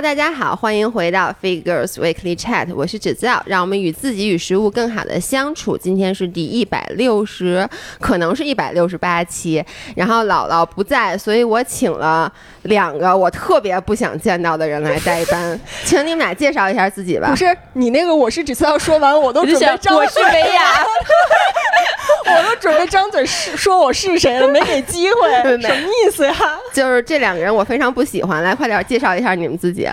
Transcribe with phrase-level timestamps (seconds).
[0.00, 5.76] 大家好，欢迎回到 Figures Weekly Chat，我是芷造，让我们与自己与食物更好的相处。
[5.76, 9.62] 今天是第一百六十，可能是一百六十八期。
[9.96, 12.32] 然后姥姥不在，所以我请了
[12.68, 17.28] 两个我特别不想见到的人来代班， 请你们俩介绍一下自己吧。
[17.28, 20.84] 不是你那个，我是只需要说完，我都准备张，我是维亚，
[22.36, 26.34] 我都准备张嘴是说我是谁了，没给机会， 什么意思呀？
[26.72, 29.88] 就是这两个人我非常不喜欢，来快点介绍一下你们自己。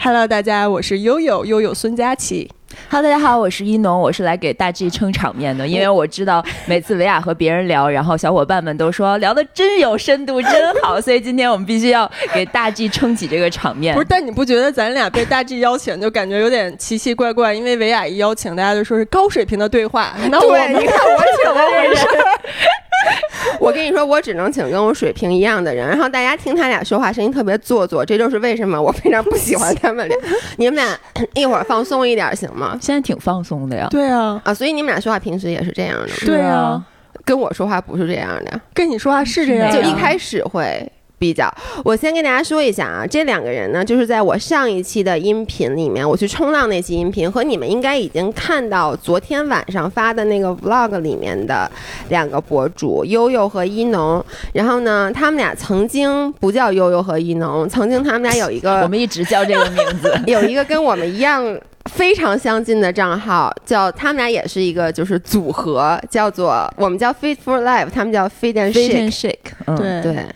[0.00, 2.50] Hello，大家，我是悠悠悠悠孙佳琪。
[2.90, 13.94] Hello，大家好，我是一农，我是来给大 G 撑场面的，因为我知道每次维亚和别人聊，然后小伙伴们都说聊的真有深度，真好，所以今天我们必须要给大 G 撑起这个场面。
[13.94, 17.52] 不是，但你不觉得咱俩被大 G 邀请就感觉有点奇奇怪怪？
[17.52, 20.14] 因为维亚一邀请，大家就说是高水平的对话。
[20.30, 21.94] 那我你看我请了这人。
[23.60, 30.16] 我跟你说，我只能请跟我水平一样的人，然后大家听他俩说话声音特别做作，这就是为什么我非常不喜欢他们俩。
[30.56, 30.98] 你们俩
[31.34, 32.78] 一会儿放松一点行吗？
[32.80, 33.86] 现在挺放松的呀。
[33.90, 36.26] 对啊，啊，所以你们俩说话平时也是这样的。
[36.26, 36.82] 对啊，
[37.24, 40.90] 跟我说话不是这样的，跟你说话是这样，就一开始会。
[41.18, 41.52] 比较，
[41.84, 51.70] 我先跟大家说一下啊，这两个人呢，就是在我上一期的音频里面，我去冲浪那期音频和你们应该已经看到昨天晚上发的那个 vlog 里面的
[52.08, 54.24] 两个博主悠悠和一农。
[54.52, 70.26] 然后呢，他们俩曾经不叫悠悠和一农，曾经他们俩有一个， 我们一直叫这个名字， 有一个跟我们一样非常相近的账号，叫他们俩也是一个就是组合，叫做我们叫 Fit for Life，他们叫 Fit and Shake，对对。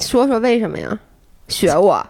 [0.00, 0.98] 说说为什么呀？
[1.48, 2.04] 学我，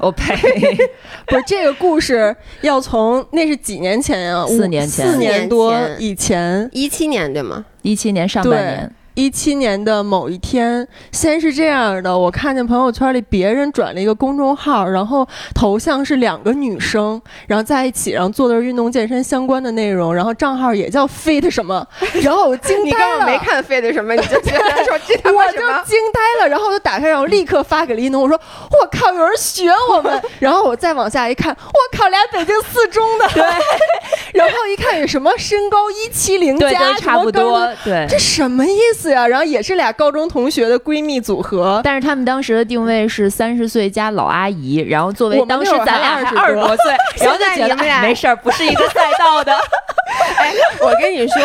[0.00, 0.34] 我呸！
[1.26, 4.44] 不是这个故事要从那是几年前呀？
[4.46, 7.64] 四年前，四年多以前，一七年对吗？
[7.82, 8.94] 一七年上半年。
[9.14, 21.86] 一七年的某一天，先是这样的，我看见朋友圈里别人转了一个公众号，然后头像是两个女生，然后在一起，然后做的是运动健身相关的内容，然后账号也叫 fit 什么，
[22.22, 22.84] 然后我惊呆了。
[22.84, 28.40] 你根本没看 fit 什么，你就觉得说这我就惊呆了，然后我就打开，然后立刻发给了一农，我说
[28.70, 30.12] 我靠，有人学我们。
[30.38, 33.28] 然后我再往下一看，我靠，俩北京四中的。
[33.28, 33.42] 对。
[34.32, 37.68] 然后一看有什么身高一七零加，差不多。
[37.84, 38.06] 对。
[38.08, 39.10] 这什么意思？
[39.10, 46.94] 呀，然后也是俩高中同学的闺蜜组合，但是他们当时的定位是三十岁加老阿姨，然后作为当时咱俩还二十多岁，
[47.24, 49.52] 然后就觉得没事儿，不是一个赛道的。
[50.38, 51.42] 哎，我跟你说，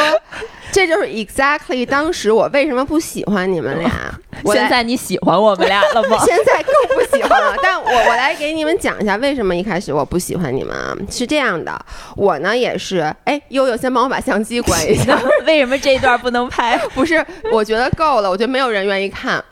[0.71, 3.91] 这就是 exactly 当时我为什么不喜欢你们俩。
[4.45, 6.17] 现在你喜欢我们俩了吗？
[6.25, 7.55] 现在更不喜欢了。
[7.61, 10.95] 但我我来给你们讲一下为什么一开始我不喜欢你们啊？
[11.09, 11.73] 是这样的，
[12.15, 15.19] 我呢也是，哎，悠悠先帮我把相机关一下。
[15.47, 16.77] 为什么这一段不能拍？
[16.93, 19.43] 不是，我觉得够了，我觉得没有人愿意看。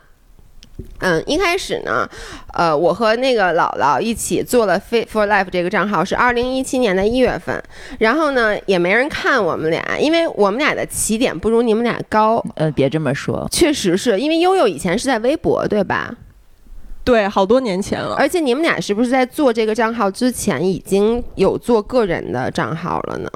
[1.00, 2.08] 嗯，一开始呢，
[2.54, 7.62] 呃，我和那个姥姥一起做了 Fit for Life 这个账号，是二零一七年的一月份。
[8.00, 12.44] 然后呢，也没人看我们俩，因为我们俩的起点不如你们俩高。
[12.56, 16.14] 呃，别这么说，确实是因为悠悠以前是在微博，对吧？
[17.04, 18.16] 对，好多年前了。
[18.16, 23.30] 而且你们俩是不是在做这个账号之前已经有做个人的账号了呢？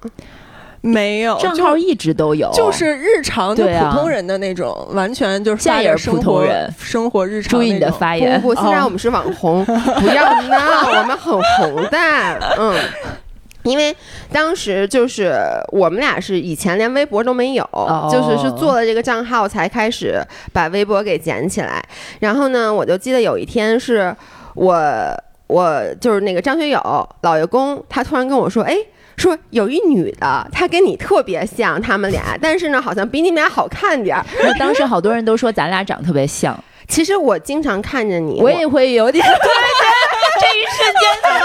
[0.81, 7.51] 没有账号一直都有，就是日常就普通人的那种，完全就是现在也是普通人生活日常。
[7.51, 10.57] 注意你的发言，不不，现在我们是网红，不要闹，
[10.99, 11.97] 我们很红的。
[12.57, 12.79] 嗯，
[13.63, 13.93] 因为
[14.31, 15.33] 当时就是
[15.73, 17.69] 我们俩是以前连微博都没有，
[18.09, 20.21] 就是是做了这个账号才开始
[20.53, 21.83] 把微博给捡起来。
[22.19, 24.15] 然后呢，我就记得有一天是
[24.55, 24.73] 我
[25.47, 28.77] 我就是那个张学友老爷公，他突然跟我说，哎。
[29.19, 34.25] 说有一女的，她跟你特别像，他们俩，但是呢，好像比你们俩好看点儿。
[34.57, 36.57] 当时好多人都说咱俩长特别像。
[36.87, 39.23] 其实我经常看着你，我也会有点。
[40.41, 41.39] 这一瞬间怎么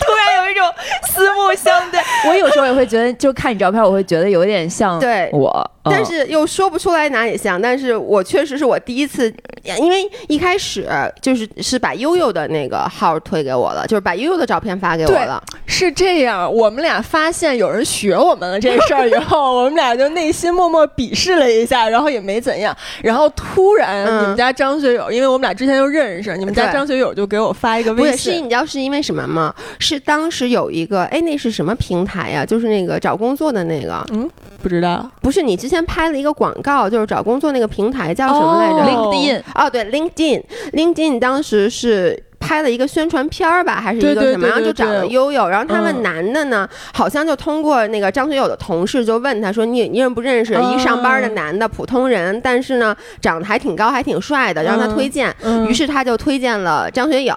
[0.00, 0.68] 突然有一种
[1.06, 2.00] 四目相对？
[2.28, 5.70] 我有时候也会觉得，就看你照片，我会觉得有点像对我。
[5.84, 9.32] 但是又说不出来哪里像，但是我确实是我第一次，
[9.80, 10.88] 因为一开始
[11.20, 15.42] 就是是把悠悠的那个号推给我了，就是把悠悠的照片发给我了。
[15.66, 22.76] 是这样，我们俩发现有人学我们了这事儿以后，我们俩就内心默默鄙视了一下，然后也没怎样。
[23.02, 28.32] 然后突然你们家张学友，因为我们俩之前就认识，你们家张学友就给我发一个微信。
[28.32, 29.54] 不是，你知道是因为什么吗？
[29.78, 32.44] 是当时有一个，哎，那是什么平台呀？
[32.44, 34.28] 就是那个找工作的那个，嗯。
[34.62, 39.42] 不知道，不是你之前拍了一个广告，就是找工作那个平台叫什么来着？LinkedIn。
[39.54, 42.22] 哦，对，LinkedIn，LinkedIn 当时是。
[42.44, 55.32] 拍了一个宣传片儿吧，还是一个什么，然后就找了悠悠，然后他们男的呢，好像就通过那个张学友的同事就问他说：“你你认不认识一上班的男的普通人，但是呢长得还挺高还挺帅的，让他推荐。”
[55.68, 57.32] 于是他就推荐了张学友。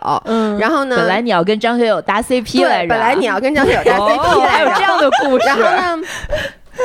[0.59, 5.45] 然后呢，本来你要跟张学友搭 CP 来着，本来你要跟张学友搭 CP 来着，还有这样的故事。
[5.45, 6.07] 然后呢？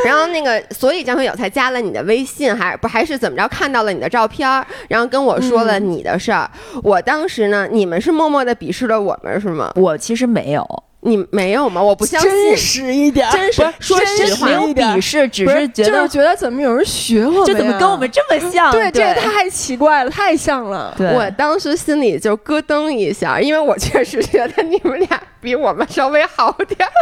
[0.05, 3.49] 然后那个，所以张学友才加了你的微信，还不还是怎么着？
[3.49, 4.49] 看到了你的照片，
[4.89, 6.51] 然后跟我说了你的事儿。
[6.83, 9.73] 我当时呢，你们是默默的鄙视了我们，是吗？
[9.77, 10.65] 我其实没有，
[11.01, 11.83] 你没有吗？
[11.83, 18.71] 我不相信，真实一点，真实，说实话，没有鄙视，只是觉得就是觉得怎么有人学我，这怎么跟我们这么像？
[18.71, 20.95] 对，这太奇怪了，太像了。
[20.99, 26.93] 我当时心里就咯噔一下，因为我确实觉得你们俩比我们稍微好点儿，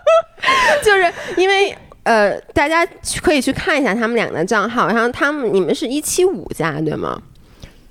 [0.82, 1.76] 就是因为。
[2.04, 2.86] 呃，大家
[3.22, 7.20] 可以去看一下他们俩的账号，然后他们你们是一七五加对吗？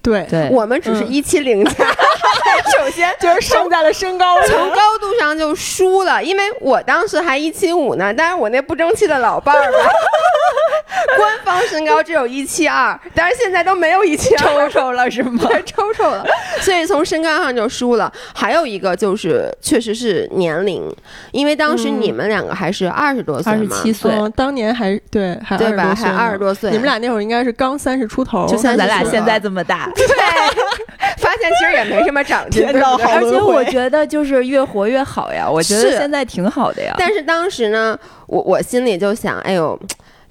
[0.01, 1.71] 对，对，我们只是一七零加。
[2.77, 9.77] 首先 就是剩下了身高，从高度上就输了，因为我当时还一七五呢，但是我那不争气的老伴儿吧，
[11.18, 15.44] 官方身高只有一七二，但是现在都没有一七二，抽抽了是吗？
[15.66, 16.25] 抽抽了，
[16.62, 18.12] 所以从身高上就输了。
[18.34, 20.84] 还有一个就是，确实是年龄，
[21.31, 25.94] 因为当时你们两个还是二十多岁，二十七岁，当年还对，还对吧？
[25.95, 29.90] 还二十多岁，你们俩那会儿应该是刚三十出头，就像咱俩现在这么大。
[29.95, 30.06] 对，
[31.18, 35.50] 发现其实也没什么长进，而且我觉得就是越活越好呀。
[35.50, 36.94] 我觉得现在挺好的呀。
[36.98, 37.98] 但是当时呢，
[38.28, 39.80] 我我心里就想，哎呦，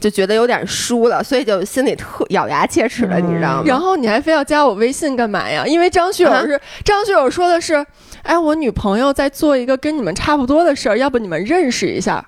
[0.02, 3.64] 就觉得有点输了，所以就心里特咬牙切齿的，你知道吗？
[3.64, 5.64] 然后你还非要加我微信干嘛呀？
[5.64, 7.86] 因为张学友是张学友说的是，
[8.24, 12.22] 哎，我女朋友在做一个跟你们差不多的事儿，要不你们认识一下。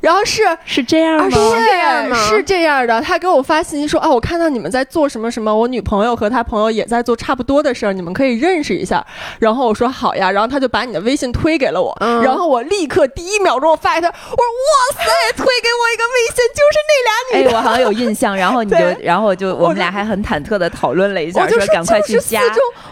[0.00, 1.30] 然后是是这样吗？
[1.30, 2.16] 是这样吗？
[2.28, 3.00] 是这样的。
[3.00, 9.04] 他给我发信息说：“啊，我看到你们在做什么什么，我女朋友和他朋友也在做差不多的事儿，你们可以认识一下。”
[9.40, 11.96] 然后我说：“好呀。”然后他就把你的微信推给了我。
[12.22, 15.04] 然后我立刻第一秒钟我发给他，我说：“哇塞，
[15.36, 18.36] 推给我一个微信，就是那俩女的。”哎，我好像有印象。
[18.36, 22.40] 然后你就，然后我就我们俩还很忐忑的讨论了一下，说赶快去加。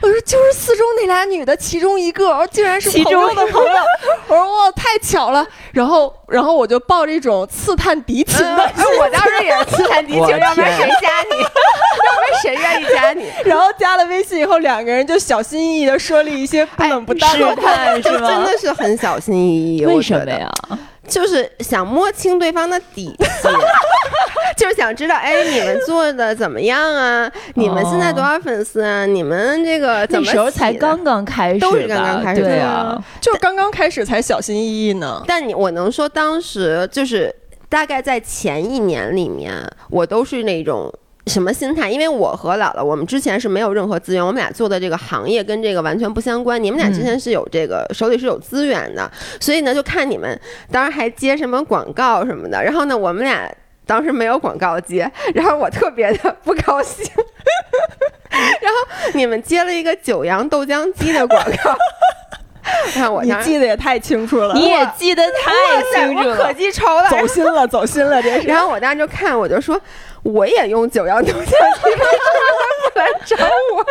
[0.01, 3.73] 我说：“就是四中那俩女的其中一个，竟然是朋友的朋友。”
[4.29, 7.77] 我说：“哇，太巧了。”然后，然后我就抱着一种刺。
[7.77, 11.37] 探敌情的，我当时也是刺探敌情，要不然谁加你？
[11.45, 13.31] 要不然谁愿意加你？
[13.45, 17.71] 然后加了微信以后，两个人就小心翼翼的说了一些不冷不淡的话，
[18.03, 18.29] 是吗？
[18.29, 19.85] 真的是很小心翼翼。
[19.85, 20.51] 为什么呀？
[21.07, 23.49] 就是想摸清对方的底细，
[24.57, 27.31] 就是想知道，哎，你们做的怎么样啊？
[27.55, 29.07] 你们现在多少粉丝啊？
[29.07, 35.23] 你们这个那时候才刚刚开始，都是刚刚开始，对啊，就刚刚开始才小心翼翼呢。
[35.27, 37.35] 但你我能说，当时就是。
[37.69, 39.53] 大概在前一年里面，
[39.91, 40.89] 我都是那种
[41.27, 41.91] 什么心态？
[41.91, 46.63] 因为我和姥姥，我们之前是没有任何资源，我们俩做的这个行业跟这个完全不相关。
[46.63, 50.41] 你们俩之前是有这个手里是有资源的，所以呢，就看你们
[50.71, 52.63] 当时还接什么广告什么的。
[52.63, 53.53] 然后呢，我们俩
[53.85, 57.05] 当时没有广告接，然后我特别的不高兴。
[58.61, 61.77] 然后你们接了一个九阳豆浆机的广告。
[62.93, 68.47] 看我，你记得也太清楚了，你也记得太清楚了，可记仇了，走心了，走心了，这是。
[68.49, 69.81] 然后我当时就看，我就说，
[70.27, 71.53] 我也用九阳豆浆机，
[72.93, 73.37] 不来找
[73.75, 73.85] 我。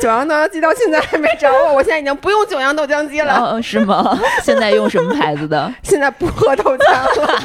[0.00, 3.52] 九阳豆浆机到现在还没找我，我现在已经不用九阳豆浆机了。
[3.52, 4.18] 嗯，是吗？
[4.42, 5.72] 现在用什么牌子的？
[5.82, 7.40] 现在不喝豆浆了。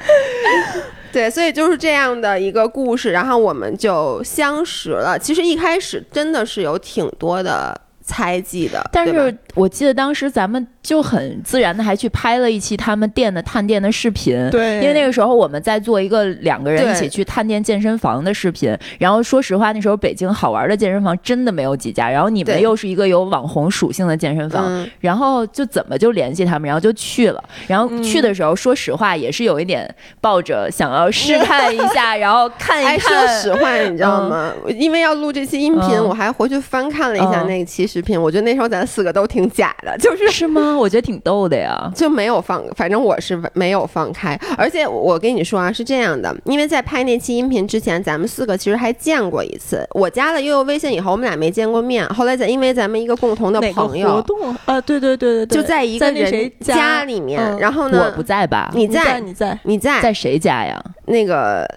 [1.12, 5.18] 对，所以就是这样的一个故事，然后我们就相识了。
[5.18, 7.80] 其实一开始真的是有挺多的。
[8.06, 29.88] 猜忌的，但是我记得当时咱们就很自然的还去拍了一期他们店的探店的视频，对，因为那个时候我们在做一个两个人一起去探店健身房的视频，然后说实话那时候北京好玩的健身房真的没有几家，然后你们又是一个有网红属性的健身房，然后就怎么就联系他们，然后就去了，然后去的时候说实话也是有一点
[30.20, 32.98] 抱着想要试探一下，然后看一看。
[32.98, 34.52] 说实话 你知道吗？
[34.68, 37.84] 因为要录这期音频，我还回去翻看了一下那期。
[37.86, 40.76] 视频，我觉得那时候咱四个都挺假的，就是是吗？
[40.76, 44.38] 我觉得挺逗的呀，就没有放，反正我是没有放开。
[44.56, 49.86] 而且我跟你说啊，是这样的，因为在拍那期音频之前，咱们四个其实还见过一次。
[49.92, 52.06] 我加了悠悠微信以后，我们俩没见过面。
[52.08, 57.40] 后来在因为咱们一个共同的朋友活动啊，对对对对对，就在一个人家里面。
[57.58, 58.70] 然后呢，我不在吧？
[58.74, 60.82] 你在，你在，你在，在谁家呀？
[61.06, 61.68] 那个。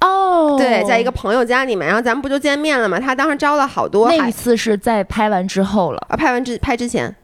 [0.00, 2.98] 哦，对，在一个朋友家里面，然后咱们不就见面了吗？
[2.98, 4.08] 他当时招了好多。
[4.08, 7.14] 那一次是在拍完之后了啊，拍完之拍之前，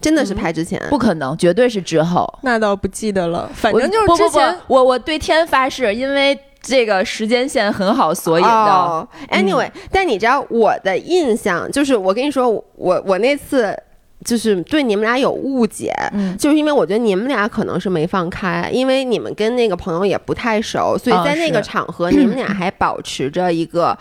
[0.00, 2.26] 真的是拍之前，不可能，绝对是之后。
[2.42, 4.56] 那倒不记得了，反正就是之前。
[4.66, 6.38] 我我对天发誓，因为。
[6.64, 9.08] 这个时间线很好索引的。
[9.32, 13.76] Anyway，但你知道我的印象就是，我跟你说，我我那次。
[14.24, 23.96] 就是对你们俩有误解，嗯，就是因为我觉得你们俩可能是没放开，因为你们跟那个朋友也不太熟，所以在那个场合，你们俩还保持着一个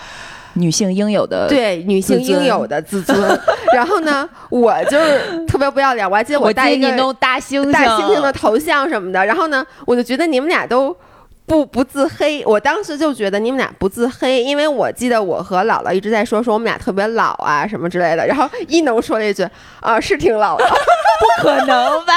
[0.53, 3.17] 女性应有的对女性应有的自尊。
[3.73, 9.25] 然后呢，我就是特别不要脸，我还记得我带一个大猩猩大猩猩的头像什么的。
[9.25, 10.95] 然后呢，我就觉得你们俩都。
[11.45, 19.45] 不不自黑，我当时就觉得你们俩不自黑，因为我记得我和姥姥一直在说说我们俩特别老啊什么之类的，然后一农说了一句
[19.81, 20.65] 啊是挺老的，
[21.19, 22.13] 不可能吧？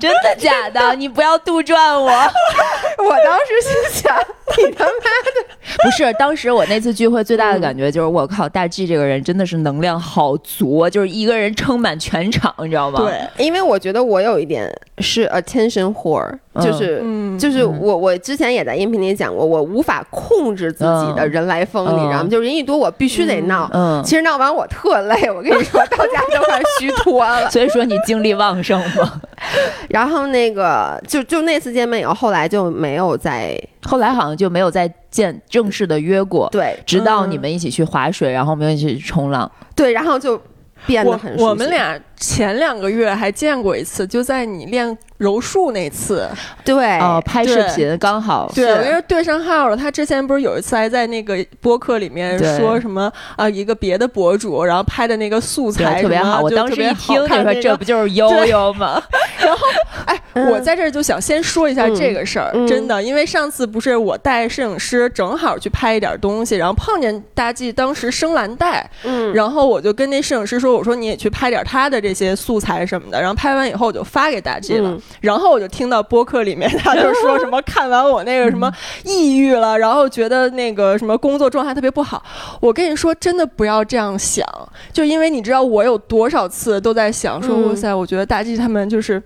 [0.00, 0.94] 真的假的？
[0.94, 2.08] 你不要杜撰我！
[3.02, 4.16] 我当时心想
[4.58, 13.00] 你他妈的 不是，当时我那次聚会最大的感觉就是我靠，大 G 这个人真的是能量好足，就是一个人撑满全场，你知道吗？
[13.00, 16.38] 对，因为我觉得我有一点是 attention whore。
[16.60, 17.00] 就是，
[17.38, 22.28] 就是我我之前也在音频里讲过，我无法控制自己的人来疯，你知道吗？
[22.28, 23.70] 就人一多，我必须得闹。
[23.72, 27.48] 嗯，其实闹完我特累，我跟你说，到家都快虚脱了。
[27.50, 29.20] 所以说你精力旺盛吗？
[29.88, 36.48] 然后那个就就那次见面以后，后来就没有再，后来好像就没有再见正式的约过。
[36.50, 39.48] 对，直到你们一起去划水，然后我们一起去冲浪。
[39.76, 40.40] 对，然后就
[40.84, 41.34] 变得很。
[41.36, 44.96] 我们俩前两个月还见过一次，就在你练。
[45.20, 46.26] 柔术那次，
[46.64, 49.76] 对，哦，拍视频刚好，对，因为对上号了。
[49.76, 56.40] 他之前不是有一次还在那个播客里面说什么啊，一个别的博主，然后拍的那个素材特别好。
[56.40, 58.98] 我当时一听，你说这不就是悠悠吗？
[59.44, 59.66] 然后，
[60.06, 60.18] 哎，
[60.50, 74.98] 我在这儿就想先说一下这个事儿，真的，因为上次不是我带摄影师正好去拍一点东西，然后碰见大 G 当时生蓝带，嗯，然后我就跟那摄影师说，我说你也去拍点他的这些素材什么的，然后拍完以后我就发给大 G 了。
[75.20, 78.72] 然后我就听到播客里面，他就说什么看完我那个什么
[79.04, 82.22] 抑郁了，然后觉得那个什么工作状态特别不好。
[82.60, 84.46] 我跟你说，真的不要这样想，
[84.92, 89.22] 就因为你知道我有多少次都在想说，哇塞，我觉得大 G 他们就是。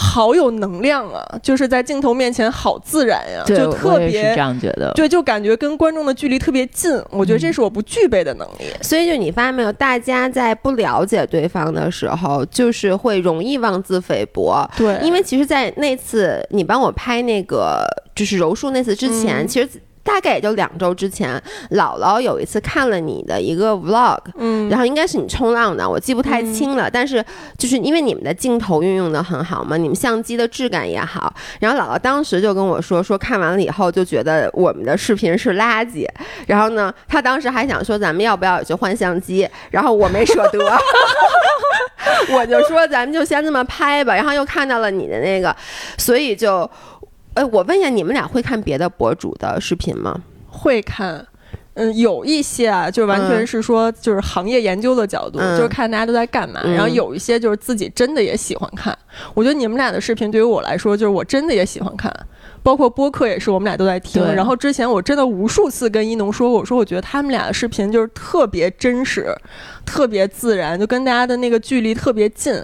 [0.00, 1.26] 好有能量啊！
[1.42, 4.92] 就是在镜头面前好自然呀，就特别这样觉得。
[4.94, 6.92] 对，就感觉跟观众的距离特别近。
[7.10, 8.66] 我觉得这是我不具备的能力。
[8.80, 14.64] 所以，就你发现没有，大家在不了解对方的时候，就是会容易妄自菲薄。
[14.76, 19.68] 对，因为其实，在那次你帮我拍那个就是柔术那次之前，其实。
[20.08, 21.40] 大概也就两周之前，
[21.72, 26.90] 姥姥有一次看了你的一个 vlog，嗯，然后应该是你冲浪的，我记不太清了。
[26.90, 27.22] 但是
[27.58, 31.30] 就是因为你们的镜头运用的很好嘛，你们相机的质感也好。
[31.60, 36.08] 然后姥姥当时就跟我说，说看完了以后就觉得我们的视频是垃圾。
[36.46, 40.58] 然后呢，她当时还想说咱们要不要去换相机，然后我没舍得，
[42.32, 44.14] 我就说咱们就先这么拍吧。
[44.14, 45.54] 然后又看到了你的那个，
[45.98, 46.68] 所以就。
[47.38, 50.20] 哎，我问一下，你们俩会看别的博主的视频吗？
[50.48, 51.24] 会看，
[51.74, 56.60] 嗯，有一些啊，就完全是说，就是行业研究的角度，就是看大家都在干嘛。
[56.64, 58.96] 然后有一些就是自己真的也喜欢看。
[59.34, 62.12] 我觉得你们俩的视频对于我来说，就是我真的也喜欢看，
[62.60, 64.20] 包括播客也是，我们俩都在听。
[64.34, 69.32] 然后之前我真的无数次跟一农说过，我说我觉得他们俩的视频就是特别真实，
[69.86, 72.60] 特别自然，就跟大家的那个距离特别近。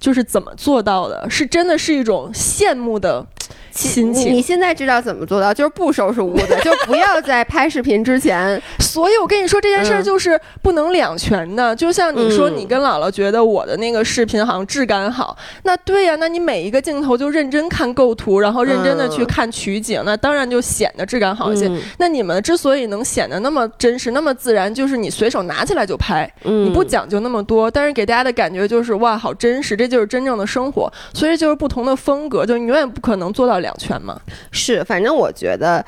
[0.00, 1.28] 就是怎么做到的？
[1.28, 3.26] 是真的是一种羡慕的。
[3.70, 8.60] 心情，你现在知道怎么做到，就是不收拾屋子， 就不要在拍视频之前。
[8.80, 11.74] 所以我跟你说这件事儿就是不能两全的。
[11.76, 21.70] 就像你说，你跟姥姥觉得我的那个视频好像质感好，那对呀，那你每一个镜头就认真看构图，然后认真的去看取景，那当然就显得质感好一些。
[21.98, 30.92] 那你们之所以能显得那么真实、那么自然，就是你随手拿起来就拍，你不讲究那么多，但是给大家的感觉就是哇，好真实，这就是真正的生活。
[31.12, 33.67] 所以就是不同的风格，就你永远不可能做到两。
[33.68, 34.18] 两全吗？
[34.50, 35.84] 是，反正我觉得，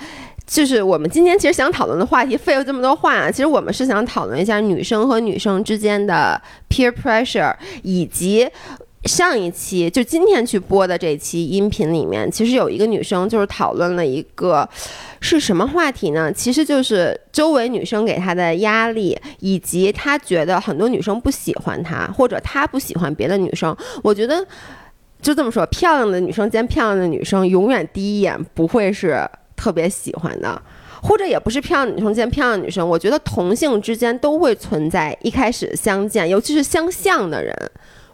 [0.46, 3.30] 就是我们今天其实想讨论的话题，费了这么多话。
[3.30, 8.46] 其实我们是想讨论一下女生和女生之间的 peer pressure，以及
[9.04, 14.68] 上一期就今天去播的这期音频里面，其实有一个女生就是讨论了一个
[15.20, 16.30] 是什么话题呢？
[16.30, 23.75] 其实就是周围女生给她的压力，以及她觉得很多女生不喜欢她，或者她不喜欢别的女生。
[24.02, 24.46] 我觉得。
[25.20, 29.18] 就这么说，漂亮的女生见漂亮的女生，永远第一眼不会是
[29.54, 30.60] 特别喜欢的，
[31.02, 32.88] 或者也不是漂亮女生见漂亮女生。
[32.88, 37.54] 我觉得同性之间都会存在一开始相见，尤其是相像的人，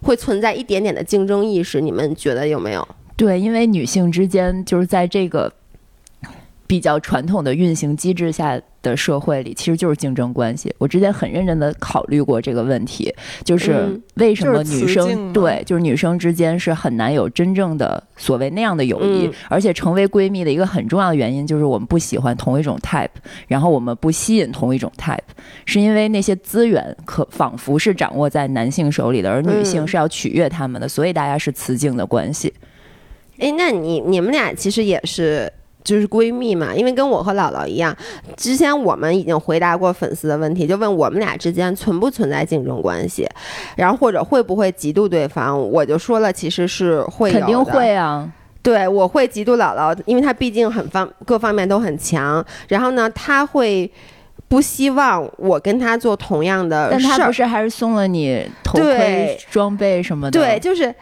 [0.02, 1.80] 会存在一点点的竞争意识。
[1.80, 2.86] 你们觉得有没有？
[3.16, 5.50] 对，因为女性之间就是在这个
[6.66, 10.74] 比较传统的运行机制下的社会里，其实就是竞争关系。
[10.78, 13.12] 我之前很认真的考虑过这个问题，
[13.44, 23.08] 就是为什么女生对，就是女生之间是很难有真正的所谓那样的友谊，而且成为闺蜜的一个很重要的原因就是我们不喜欢同一种 type，
[23.46, 25.18] 然后我们不吸引同一种 type，
[25.64, 32.52] 是因为那些资源可仿佛是掌握在男性手里的，而女性是要取悦他们的，所以大家是雌竞的关系。
[33.38, 35.52] 哎，那你你们俩其实也是。
[35.86, 37.96] 就是闺蜜嘛，因为跟我和姥姥一样，
[38.36, 43.24] 之前我们已经回答过粉丝的问题，就问我们俩之间存不存在竞争关系，
[43.76, 48.28] 然后或者会不会嫉妒对方，我就说了，其实是会肯定会啊，
[48.62, 53.88] 对我会嫉妒姥姥，因为她毕竟很方各方面都很强，然后呢，她会
[54.48, 60.92] 不希望我跟她做同样的，但她不是还是送了你头盔、装备什么的，对，就是。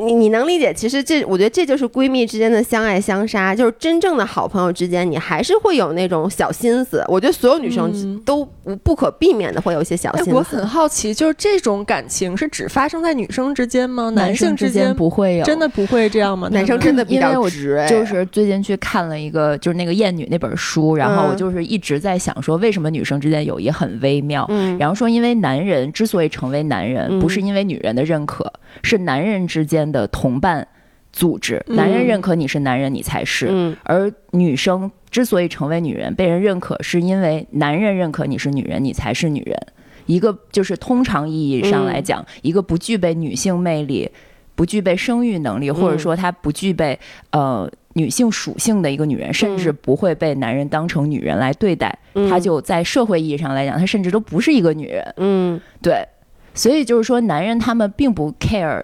[0.00, 0.72] 你你能理解？
[0.72, 3.54] 其实这，我觉得这就是闺蜜之间的相爱相杀。
[3.54, 7.04] 就是真正的好朋友之间，你还是会有那种小心思。
[7.08, 10.32] 我觉得所有女生都不不可避免的会有一些小心思。
[10.32, 14.10] 我很好奇，就是这种感情是只发生在女生之间吗？
[14.10, 16.48] 男生之间不会有，真的不会这样吗？
[16.50, 17.84] 男生真的比较直。
[17.88, 24.46] 就是最近去看了一个，就是那个《艳女》那本书，然后我就是一直在想说，为什么女生之间友谊很微妙？
[24.48, 28.52] 嗯，然后说，因为男人之所以成为男人，不是因为女人的认可，
[28.82, 30.66] 是男人之间的同伴。
[31.12, 33.48] 组织，男人认可你是男人，你才是；
[33.82, 39.58] 而女生之所以成为女人，被人认可，是因为男人认可你是女人，你才是女人。
[40.06, 44.08] 一个就是通常意义上来讲，一个不具备女性魅力、
[44.54, 46.96] 不具备生育能力，或者说她不具备
[47.32, 51.92] 呃女性属性的一个女人，甚至不会被男人当成女人来对待。
[52.30, 55.12] 她就在社会意义上来讲，她甚至都不是一个女人。
[55.16, 56.06] 嗯，对。
[56.54, 58.80] 所以就是说，男人他们并不 care。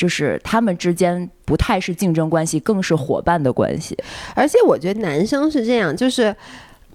[0.00, 3.94] 就是他们之间不太是竞争关系，更是伙伴的关系。
[4.34, 6.34] 而且我觉得男生是这样，就是，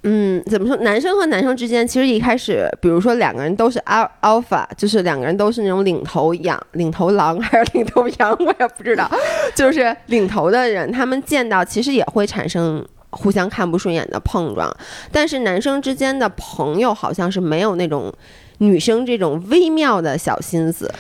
[0.02, 0.76] 嗯，怎么说？
[0.78, 9.08] 男生和男生之间，其实一开始，比如说两个人都是 alpha，就是两个人都是那种领头羊、领头狼还是领头羊，我也不知道。
[9.54, 14.76] 就是领头的人，他们见到其实也会产生互相看不顺眼的碰撞。
[15.12, 18.12] 但是男生之间的朋友好像是没有那种
[18.58, 20.92] 女生这种微妙的小心思。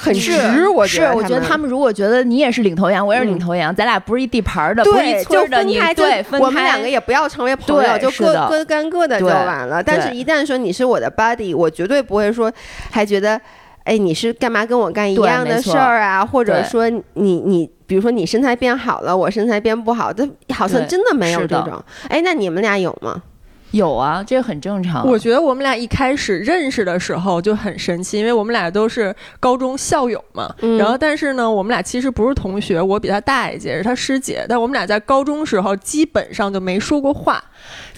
[0.00, 9.82] 就很直，我是我觉得他们如果觉得你也是领头羊，我也是领头羊，咱俩不是一地盘的，不是一村的，你对，我们两个也不要成为朋友，就各各干各的就完了。
[9.82, 12.52] 但是，一旦说你是我的 buddy，我绝对不会说
[12.90, 13.40] 还觉得，
[13.84, 16.24] 哎，你是干嘛跟我干一样的事儿啊？
[16.24, 21.82] 或者说你你，比如说你身材变好了，我身材变不好，这好像真的没有这种。
[22.08, 23.22] 哎，那你们俩有吗？
[23.72, 25.06] 有啊，这个很正常。
[25.06, 30.52] 我觉得我们俩一开始认识的时候就很神奇，因为我们俩都是高中校友嘛。
[30.78, 34.44] 然后，但是呢，我们俩其实不是同学，我比他大一届，是他师姐。
[34.48, 37.42] 但我们俩在高中时候基本上就没说过话。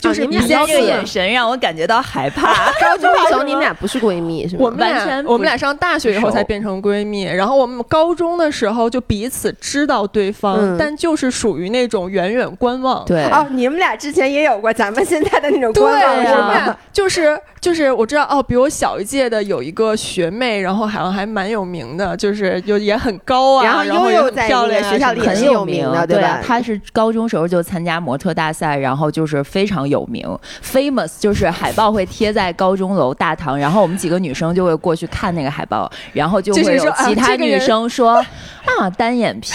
[0.02, 2.52] 就是你们俩这个眼神让我感觉到害怕。
[2.80, 4.64] 高中的时候 你们俩不是闺蜜是吗？
[4.64, 7.22] 我们俩我们俩上大学以后才变成闺蜜。
[7.22, 13.04] 然后我们高中的时候就彼此知道对方，但就是属于那种远远观望。
[13.04, 16.76] 对哦，你们俩之前也有过咱们现在的那种观望是吧？
[16.92, 26.40] 就是就是我知道哦，比我小一届的有一个学妹，然后好像还蛮有名的，就是就也很高啊，然后又在漂亮，学校里很有名的，对吧？
[26.44, 29.91] 她是高中时候就参加模特大赛，然后就是非常。
[29.92, 30.26] 有名
[30.64, 38.14] ，famous 就是海报会贴在高中楼大堂，然后我们几个女生就会过去看那个海报，然后就会有其他女生说
[38.64, 39.52] 啊单眼皮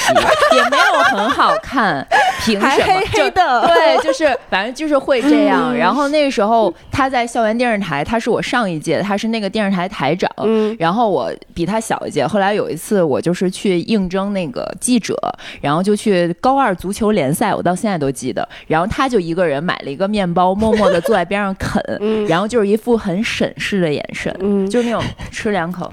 [0.55, 2.05] 也没有很好看，
[2.45, 2.83] 凭什么？
[2.85, 5.75] 黑黑的，对，就是反正就是会这样。
[5.75, 10.29] 然后那个时候他在校园电视台，他是我上一届，他是那个电视台台长，
[10.77, 12.27] 然后我比他小一届。
[12.27, 15.15] 后来有一次我就是去应征那个记者，
[15.61, 18.47] 然后就去高二足球联赛，我到现在都记得。
[18.67, 20.26] 然后他就一个人买了一个面。
[20.33, 21.81] 包默默的坐在边上啃，
[22.27, 24.33] 然后就是一副很审视的眼神，
[24.69, 25.91] 就是那种吃两口。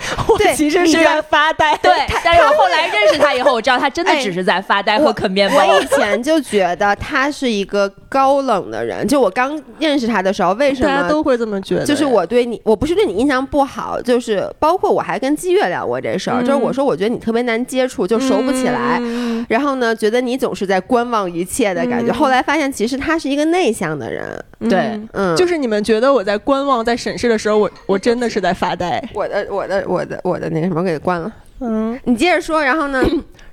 [0.28, 1.92] 我其实是在发呆，对。
[2.24, 5.56] 但是我后来认识他以后，我知道他真的只是在发呆和啃面包。
[5.56, 11.84] 我以 前就觉得他是一个高冷的人，就我刚认识他的时候，为什么大家都会这么觉得？
[11.84, 19.00] 就是我对你，我不是对你印象不好，就是包括我还跟季月聊过这事儿，就是我说我觉得你特别难接触，就熟不起来。
[19.48, 22.12] 然后呢，觉得你总是在观望一切的感觉。
[22.12, 24.42] 后来发现，其实他是一个内向的人。
[24.68, 29.02] 对，嗯，就是你们觉得我在观望、在审视的时候，我我真的是在发呆。
[29.14, 29.84] 我的，我的。
[29.86, 33.02] 我的我的那什么给关了，嗯，你接着说，然后呢？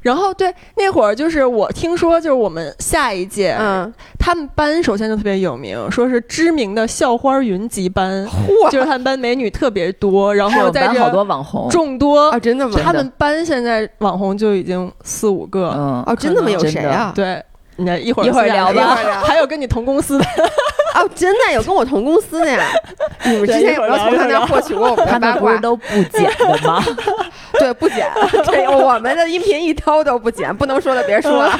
[0.02, 8.26] 然后对那会儿就是我听说，就是我们下一届，嗯，他们班首先就特别有名，说是知名的校花云集班，
[8.72, 12.80] 就是他们班美女特别多，然后在这好多网红众多啊，真的吗？
[12.82, 16.50] 他们班现在网红就已经四五个，嗯，哦，真的吗？
[16.50, 17.12] 有谁啊？
[17.16, 17.44] 对。
[17.80, 18.96] 那一会儿一会儿聊吧。
[19.24, 20.26] 还有跟你同公司的
[20.98, 22.66] 哦，真的有跟我同公司的呀？
[23.26, 25.56] 你们之前有没有从他那获取过我们的八卦？
[25.58, 26.84] 都不剪的吗？
[27.60, 28.08] 对，不剪。
[28.46, 31.58] 这我们的音频一刀都不剪，不能说的别说了，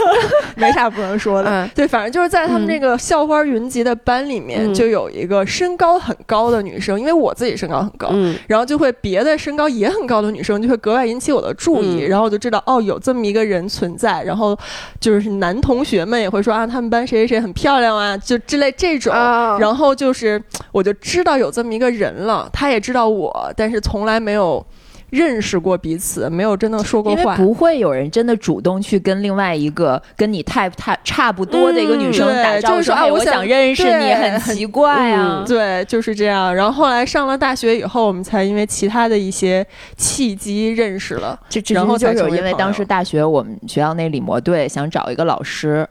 [0.56, 1.70] 没啥不能说的。
[1.74, 8.12] 对，反正就是在他们那个校花云集的班里面，就有一个身高很高的女生，因为我自己身高很高，
[8.48, 14.22] 然后就会别的身高也很高的女生就会格外引起我的注意，然后我就知道哦，有这么一个人存在。
[14.24, 14.58] 然后
[15.00, 19.14] 就是男同学们也会说啊，他们班谁谁谁很漂亮啊，就之类这种。
[19.60, 24.66] 然后就是我就知道有这么一个人了，他也知道我，但是从来没有。
[25.10, 27.34] 认识过彼此，没有真的说过话。
[27.38, 35.46] 不会有人真的主动去跟另外一个跟你 type 差差不多的一个女生打招呼说：“哎，我想认识你。”很奇怪啊。
[35.48, 36.54] 对，就是这样。
[36.54, 41.40] 然后后来上了大学以后，我们才因为其他的一些契机认识了。
[41.70, 45.88] 然后就是因为当时大学我们学校那理模队想找一个老师。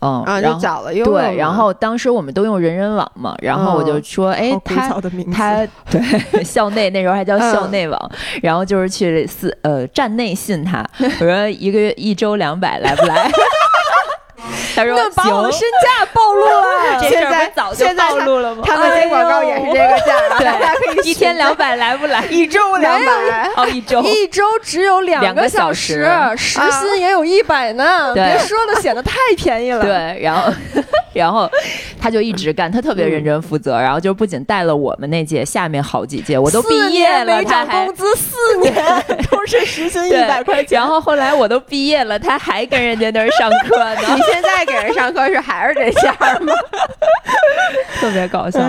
[0.00, 4.88] 嗯，然后找了对，然后当时我们都用人人网嘛，然后我就说，哎，他
[5.32, 8.10] 他 对校内那时候还叫校内网，
[8.42, 13.30] 然后就是去私呃站内信他，我说一个月一周两百来不来？
[14.74, 18.62] 他说：“把我的身价暴露了， 现在早就暴露了吗？
[18.66, 22.24] 他们接广告也是这个价，大家可以一天两百来不来？
[22.26, 26.06] 一周两百哦，一周 一周只有两个小时，
[26.36, 28.12] 时薪也有一百呢。
[28.14, 29.80] 别说了，显得太便宜了。
[29.84, 30.52] 对，然后
[31.14, 31.50] 然后
[32.00, 38.74] 他就一直干，他特别认真负责，然后就不仅带了我们那届，下面好几届我都毕业了，没涨工资四年
[39.30, 40.78] 都是时薪一百块钱。
[40.78, 44.18] 然后后来我都毕业了，他还跟人家那儿上课呢。
[44.36, 46.52] 你现在给人上课是还是这样吗？
[48.00, 48.60] 特别搞笑。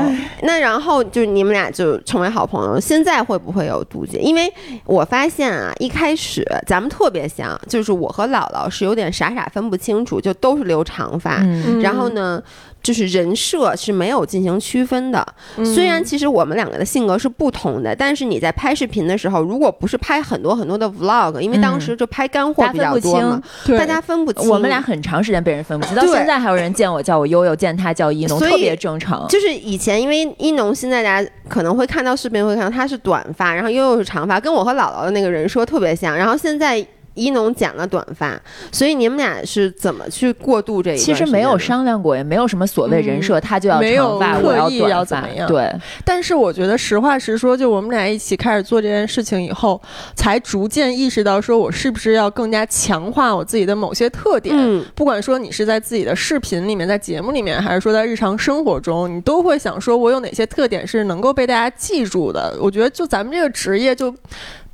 [0.41, 4.17] 那然后就你们俩就成为好朋友，现在会不会有妒忌？
[4.17, 4.51] 因为
[4.85, 11.43] 我发现啊，一开始咱们特别像，就是我和姥姥是有点傻傻分不清楚，就都是留长发，
[11.81, 12.41] 然后呢。
[12.87, 15.27] 就是人设是没有进行区分的，
[15.75, 23.43] 虽然其实我们两个的性格是不同的，但是你在拍视频的时候，如果不是拍很多很多的 vlog，因为当时就拍干货比较多嘛，
[23.77, 24.49] 大家分不清。
[24.49, 29.27] 我们俩很长时间被人分不清，到现在还有人见我叫我悠悠，见他叫一农，特别正常。
[29.27, 36.15] 就是以前因为一农，现在大家可能会看到视频会看到他是短发，然后悠悠是长发，跟我和姥姥的那个人设特别像。
[36.15, 36.85] 然后现在。
[37.17, 38.39] 一农剪了短发，
[38.71, 40.97] 所以你们俩是怎么去过渡这一？
[40.97, 45.45] 其实没有商量过，也没有什么所谓人设，他就要长发，我要短发。
[45.47, 45.73] 对，
[46.05, 49.81] 但是我觉得实话实说，就我们俩一起开始做这件事情以后，
[50.15, 54.55] 才逐渐意识到，说我是不是要更加强化我自己的某些特点。
[54.55, 62.55] 嗯，不管说你是在自己的视频里面，在节目里面，还是说在日常生活中，你都会想说，我有哪些特点是能够被大家记住的？
[62.61, 64.13] 我觉得，就咱们这个职业就。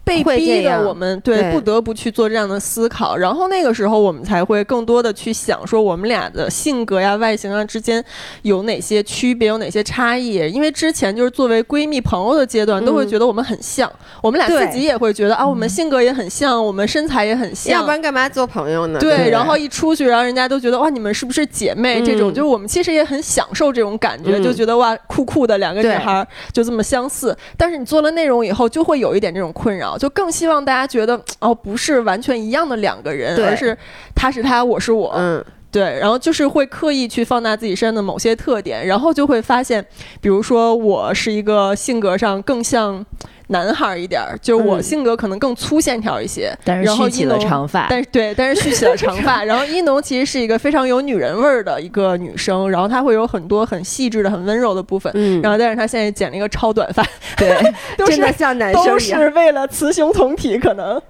[0.03, 8.03] 被逼的，我们对不得不去做这样的思考，然后那个时候我们才会更多的去想说我们俩的性格呀、外形啊之间
[8.41, 10.33] 有哪些区别，有哪些差异。
[10.51, 18.99] 因为之前就是作为闺蜜朋友的阶段，都会觉得我们很像，我们俩自己也会觉得啊，我们性格也很像，我们身材也很像，要不然干嘛做朋友呢？
[18.99, 22.01] 对，然后一出去，然后人家都觉得哇，你们是不是姐妹？
[22.03, 27.35] 这种就是我们其实也很享受这种感觉，就觉得哇，酷酷的两个女孩就这么相似。
[27.55, 29.92] 但是你做了内容以后，就会有一点这种困扰。
[29.97, 33.77] 就更希望大家觉得哦，不是完全一样的两个人，而是
[34.15, 39.85] 他是他，我是我，嗯，对，然后就是会刻意去放大自己身上的某些特点，然后就会发现，
[40.21, 43.05] 比如说我是一个性格上更像。
[43.47, 49.43] 男孩一点儿，就是我性格可能更粗线条一些，但是蓄起了长发，但是对，但是蓄起了长发。
[49.45, 55.11] 然后一农其实是一个非常有女人味儿的一个女生，然后她会有很多很细致的、很温柔的部分。
[55.15, 57.05] 嗯，然后但是她现在剪了一个超短发，
[57.37, 57.49] 对，
[58.07, 61.01] 真的像男生都是为了雌雄同体，可能。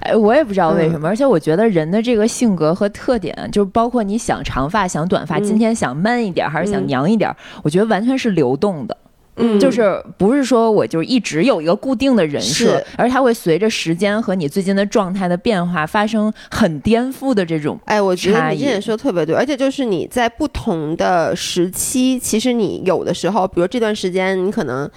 [0.00, 7.30] 哎，我也不知道为什么，而且我觉得人的这个性格和特点，就是包括你想长发、想短发，今天想 man 一点还是想娘一点，
[7.62, 8.96] 我觉得完全是流动的。
[9.36, 17.78] 嗯，就是不是说我就一直有一个固定的人设，而它会随着时间和你最近的状态的变化发生很颠覆的这种。
[17.84, 24.90] 哎，我觉得你这点说的特别对，而且就是你在不同的时期，其实你有的时候，比如这段时间你可能。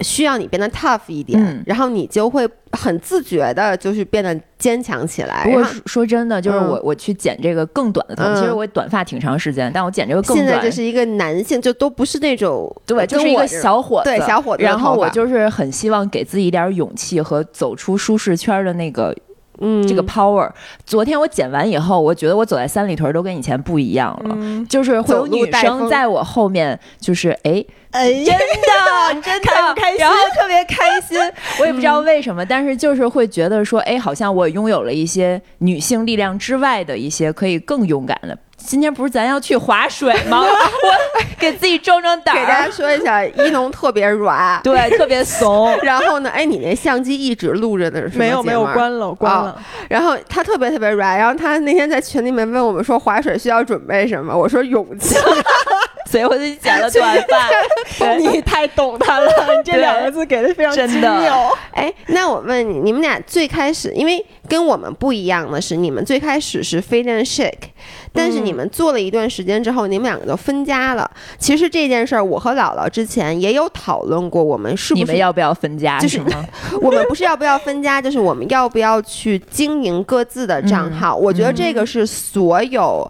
[0.00, 5.44] 需要你变得 tough 一点，然后你就会很自觉的，就是变得坚强起来。
[5.44, 10.46] 不过说真的，就是我我去剪这个更短的头，其实我短发挺长时间，但我剪这个更短。
[10.48, 14.62] 现在就是一个男性，就都不是那种对，就是一个小伙子，对小伙子。
[14.62, 19.16] 然后我就是很希望给自己一点勇气和走出舒适圈的那个。
[19.60, 20.50] 嗯，这个 power，
[20.84, 24.36] 昨天我剪完以后，我觉得我走在三里屯都跟以前不一样了，
[24.68, 28.12] 就是会有女生在我后面，就是哎，哎。
[28.12, 29.50] 真的真的，
[29.98, 31.18] 然后特别开心，
[31.60, 38.36] 我也不知道为什么，但是就是会觉得说，哎，好像我拥有了一些女性力量之外的一些可以更勇敢的。
[38.64, 40.42] 今天不是咱要去划水吗？
[40.46, 40.48] 我
[41.38, 42.40] 给自己壮壮胆儿。
[42.40, 45.76] 给大家说一下，一农特别软，对，特别怂。
[45.82, 49.60] 然后呢，哎，你那相机一直录着的是没有没有关了，关了。
[49.88, 55.16] 然后他特别特别软，然后他那天在群里面问我们说划水需要准备什么，我说勇气。
[56.10, 61.56] 所以我就剪了短发， 你太懂他了，你这两个字给的非常精妙。
[61.70, 67.70] 哎，那我问你，你们俩最开始，因为跟我们不一样的是，你们最开始是 fit and shake，
[68.12, 71.08] 但是你们做了一段时间之后，你们两个就分家了。
[71.38, 76.00] 其实这件事儿，我和姥姥之前也有讨论过，我们是不是你们要不要分家？
[76.00, 76.20] 就是
[76.82, 81.14] 我们不是要不要分家，就是我们要不要去经营各自的账号？
[81.14, 83.08] 我觉得这个是所有。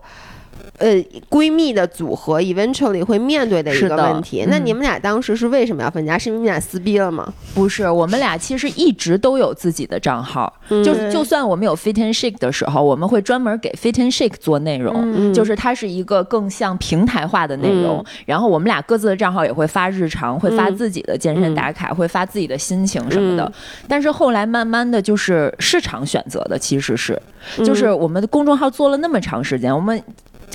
[0.79, 0.94] 呃，
[1.29, 4.44] 闺蜜的组合 eventually 会面对的一个问题。
[4.49, 6.16] 那你们俩当时是为什么要分家？
[6.16, 7.33] 是因为你俩撕逼了吗？
[7.55, 10.53] 不是，我们俩其实一直都有自己的账号。
[10.68, 18.05] 就是就算我们有 Fit and Shake 的时候，我们会专门给 Fit and Shake 做内容，就是它是一个更像平台化的内容。
[18.25, 23.53] 然后我们俩各自的账号也会发日常，会发自己的健身打卡，会发自己的心情什么的。
[23.88, 27.20] 但是后来慢慢的就是市场选择的，其实是，
[27.64, 30.03] 就是我们的公众号做了那么长时间，我们。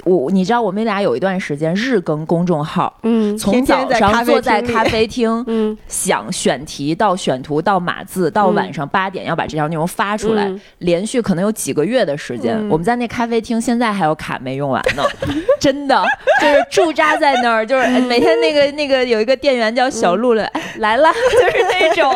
[0.04, 15.04] 我你知道我们俩有一段时间日更公众号，嗯，从早上坐在咖啡厅， 嗯，想选题到选图到码字，到晚上八点要把这条内容发出来，连续可能有几个月的时间，我们在那咖啡厅现在还有卡没用完呢，
[15.60, 16.04] 真的
[16.42, 22.14] 就是驻扎在那儿，就是每天那个 那个有一个店员叫小鹿了，来了，就是那种，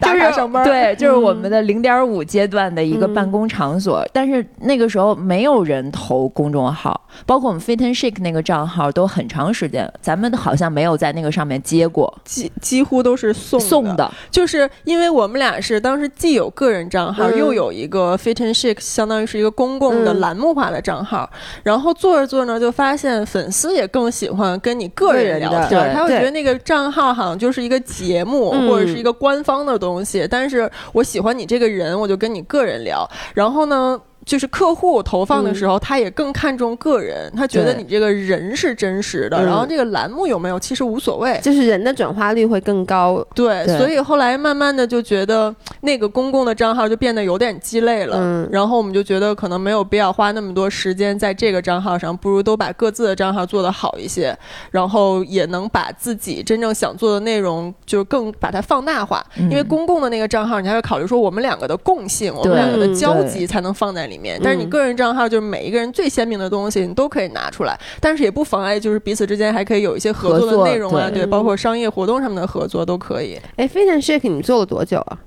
[0.00, 7.00] 就是对，就是我们的零点五阶段的一个办公场所，但是那个时候没有人投公众号。
[7.24, 14.12] 包括我们 Fit and Shake 那个账号都很长时间，咱们好像没有在那个上面接过，几几乎都是送送的。
[14.30, 21.28] 就是因为我们俩是当时既有个人账号，又有一个 Fit and Shake，相当于是一个公共的栏目化的账号。
[21.62, 30.26] 然后做着做着呢，就发现粉丝也更喜欢跟你个人聊天，他会觉得那个账号好像就是一个节目或者是一个官方的东西。
[30.30, 33.08] 但是我喜欢你这个人，我就跟你个人聊。
[33.34, 34.00] 然后呢？
[34.26, 43.24] 就是客户投放的时候，他也更看重个人，他觉得你这个人是真实的，然后这个栏目有没有其实无所谓，就是人的转化率会更高。
[43.36, 54.36] 对，所以后来慢慢的就觉得那个公共的账号就变得有点鸡肋了，嗯，然后我们就觉得可能没有必要花那么多时间在这个账号上，不如都把各自的账号做得好一些，
[54.72, 64.14] 然后也能把自己真正想做的内容就更把它放大化，因为公共的那个账号，你还要考虑说我们两个的共性，我们两个的交集才能放在里。
[64.14, 73.38] 面，但是你个人账号就是每一个人最鲜明的东西，你都可以拿出来，但是也不妨碍就是彼此之间还可以有一些合作的内容啊，对，包括商业活动上面的合作都可以。
[73.56, 75.18] 哎，Fit and Shake 你做了多久啊？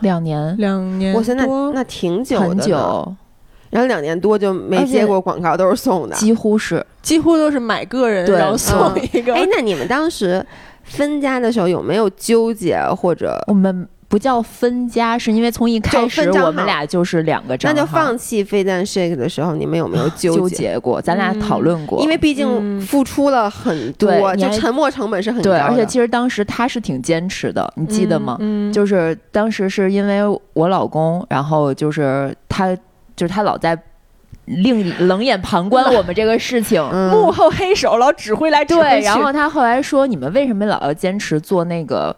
[0.00, 3.14] 两年，两年，我现在那挺久的，很久。
[3.70, 9.34] 然后两年多就没接过广告，都是送的，几乎是，几乎都是买个人然后送一个。
[9.34, 10.44] 哎，那你们当时
[10.84, 13.88] 分家的时候有没有纠结或者我们？
[14.14, 17.74] 不叫分家，是因为从一开始我们俩就是两个账号。
[17.74, 21.02] 那就放弃飞弹 shake 的时候，你们有没有纠结过？
[21.02, 25.58] 咱俩讨论过，因为毕竟付出了很多，就沉没成本是很高的。
[25.58, 28.36] 对，而且其实当时他是挺坚持的，你记得吗？
[28.38, 30.20] 嗯，就是当时是因为
[30.52, 32.72] 我老公，然后就是他，
[33.16, 33.76] 就是他老在
[34.44, 39.06] 另冷眼旁观我们这个事情，幕后黑手老指挥来指挥去。
[39.06, 42.14] 然后他后来说：“你们为什么老要坚持做那个？”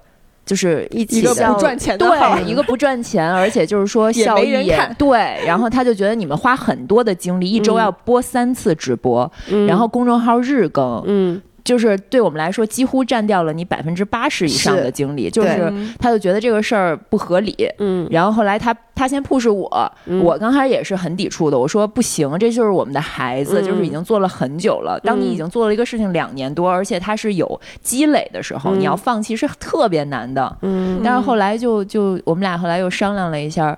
[0.47, 5.19] 就是一个不赚钱的对，一个不赚钱，而且就是说效益也对。
[5.45, 9.31] 然后他就觉得你们花很多的精力，一周要播三次直播，
[9.67, 11.43] 然后公众号日更，嗯。
[11.67, 15.29] 就是对我们来说，几乎占掉了你百分之八十以上的精力。
[15.29, 17.55] 就是他就觉得这个事儿不合理。
[17.79, 18.07] 嗯。
[18.11, 21.59] 然后后来他他先 push 我，我刚开始也是很抵触的。
[21.59, 24.99] 我说不行，这就是我们的孩子，就是已经做了很久了。
[25.01, 30.57] 当你已经做了一个事情两年多，而且他是有积累的时候，你要放弃是特别难的。
[30.63, 31.01] 嗯。
[31.05, 33.77] 但是后来就就我们俩后来又商量了一下。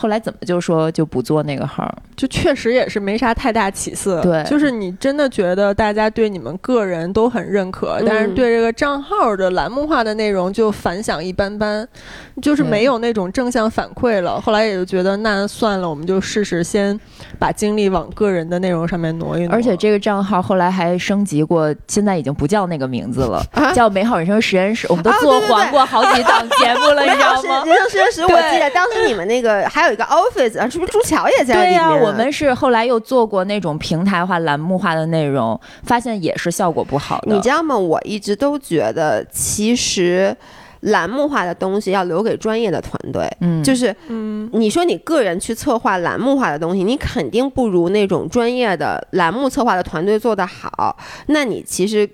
[0.00, 1.94] 后来怎么就说就不做那个号？
[2.16, 4.22] 就确实也是没啥太大起色。
[4.22, 11.86] 对，就是你真的觉得大家对你们个人都很认可，但是对这个账号的栏目化的内容就反响一般般，
[12.40, 14.40] 就是没有那种正向反馈了。
[14.40, 16.98] 后来也就觉得那算了，我们就试试先
[17.38, 19.52] 把精力往个人的内容上面挪一挪。
[19.52, 23.44] 而且这个账号后来还升级过，现在已经不叫那个名字了，
[23.76, 24.86] 叫美好人生实验室。
[24.88, 27.64] 我们都做黄过好几档节目了， 你知道吗？
[27.66, 29.89] 人生实验室，我记得当时你们那个还有。
[29.90, 31.70] 有一个 office 啊，是不是朱桥也在里面？
[31.70, 37.34] 对呀，我们是后来又做过那种平台化、栏目化的内容，发现也是效果不好的。
[37.34, 37.76] 你知道吗？
[37.76, 40.34] 我一直都觉得，其实
[40.80, 50.96] 栏目化的东西要留给专业的团队，嗯，就是嗯你说你个人去策划栏目化的东西，你肯定不如那种专业的栏目策划的团队做得好。
[51.26, 52.08] 那你其实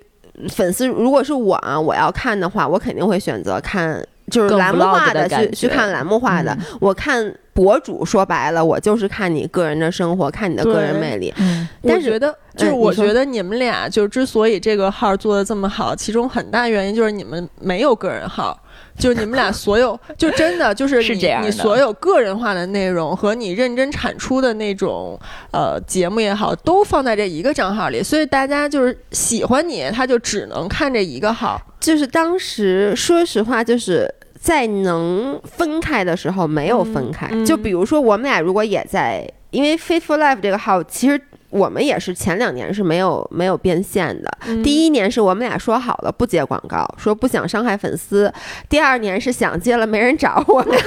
[0.49, 6.53] 粉丝如果是我啊，我要看的话，我肯定会选择看就是栏目化的去去看栏目化的。
[6.53, 11.33] 嗯我看博主，说白了，我就是看你个人的生活，看你的个人魅力。
[11.39, 18.59] 嗯但是我觉得，就是我觉得你们俩就之所以这个号做的这么好，其中很大原因就是你们没有个人号，
[18.99, 25.19] 就是你们俩所有就真的就是你是这样你所有个人化的内容和你认真产出的那种
[25.53, 31.61] 呃节目也好，都放在这一个账号里，所以大家就是喜欢你，他就只能看这一个号。
[31.79, 37.29] 就是当时说实话，就是在能分开的时候没有分开。
[37.31, 44.39] 嗯嗯就比如说我们俩如果也在，因为 Faithful Life 这个号，其实我们也是前两年是没有没有变现的。
[44.47, 48.29] 嗯第一年是我们俩说好了不接广告，说不想伤害粉丝；
[48.69, 50.79] 第二年是想接了没人找我们，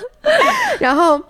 [0.80, 1.20] 然后。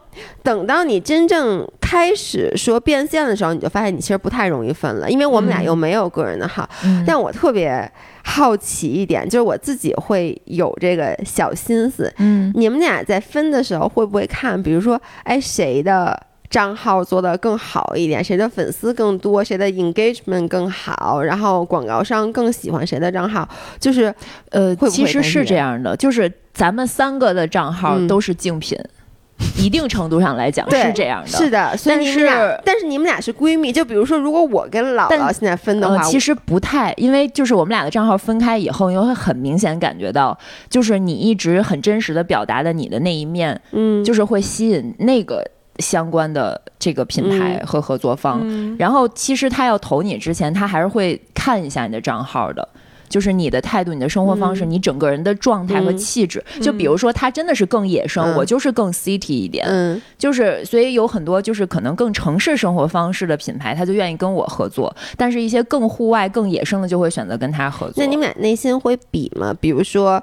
[0.42, 6.68] 等到你真正开始说变现的时候，你就发现你其实不太容易分了，因为我们俩嗯又没有个人的号。
[6.84, 7.90] 嗯但我特别
[8.24, 12.12] 好奇一点，就是我自己会有这个小心思。
[12.18, 23.48] 嗯你们俩在分的时候会不会看，比如说，哎，谁的账号做的更好一点，谁的粉丝更多，谁的 engagement 更好，然后广告商更喜欢谁的账号？
[23.78, 24.12] 就是
[24.50, 28.76] 呃，会不会其实是这样的，就是咱们三个的账号嗯都是竞品，
[29.56, 31.28] 一定程度上来讲是这样的。
[31.28, 40.36] 是的，所以但你们俩是，但是你们俩是闺蜜，就比如说，如果我跟姥姥现在分的话，，呃其实不太，因为就是我们俩的账号分开以后，你会很明显感觉到，
[40.68, 45.42] 就是你一直很真实的表达的你的那一面，嗯，就是会吸引那个
[45.80, 48.40] 相关的这个品牌嗯和合作方。
[48.42, 52.68] 嗯然后其实他要投你之前，他还是会看一下你的账号的。
[53.08, 56.40] 就是你的态度、你的生活方式、嗯你整个人的状态和嗯气质。
[56.62, 59.66] 就比如说，他真的是更野生，嗯我就是更 city 一点。
[59.68, 64.94] 嗯就是所以有很多就是可能更城市生活方式的品牌，他就愿意跟我合作。
[65.16, 67.94] 但是，一些更户外、更野生的，就会选择跟他合作。
[67.96, 69.52] 那你们俩内心会比吗？
[69.60, 70.22] 比如说。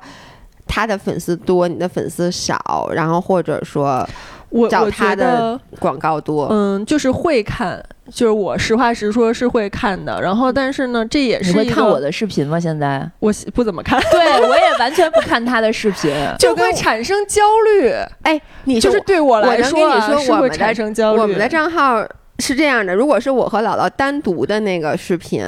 [0.69, 4.05] 他的粉丝多，你的粉丝少，然后或者说
[4.49, 10.21] 我我找他的广告多，嗯，就是会看，就是我实话实说是会看的。
[10.21, 12.59] 然后，但是呢，这也是一个会看我的视频吗？
[12.59, 13.09] 现在？
[13.19, 16.13] 我不怎么看，对我也完全不看他的视频。
[16.39, 17.91] 就会产生焦虑。
[18.23, 21.21] 哎，你就是对我来我跟说啊，你说我们的产生焦虑。
[21.21, 22.05] 我们的账号
[22.39, 25.43] 是这样的，如果是我和姥姥单独的那个视频，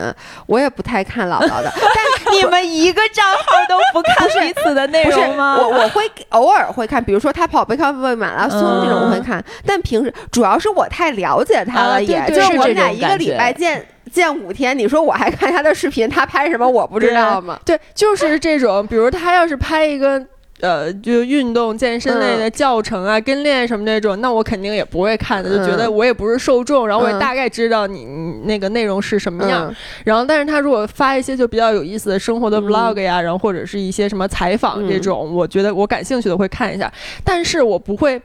[0.47, 1.71] 我也不太看姥姥的。
[1.75, 5.57] 但你们一个账号都不看彼此的内容吗？
[5.57, 17.59] 我我会偶尔会看，比如说他跑背靠背马拉松嗯这种我会看，但平时主要是我太了解他了啊也，就是我们俩一个礼拜见见五天，你说我还看他的视频，他拍什么我不知道吗？
[17.63, 20.25] 对，就是这种，比如他要是拍一个。
[20.61, 27.19] 呃，就运动健身类的教程啊、跟练什么那种，那我肯定也不会看的，就觉得嗯我也不是受众，然后我也嗯。
[27.19, 29.67] 大概知道你你那个内容是什么样。
[29.69, 29.75] 嗯。
[30.03, 32.63] 然后，但是他如果发一些就比较有意思的生活的嗯。
[32.63, 36.91] vlog 呀，然后或者是一些什么采访这种，我觉得我感兴趣的会看一下，
[37.23, 38.21] 但是我不会。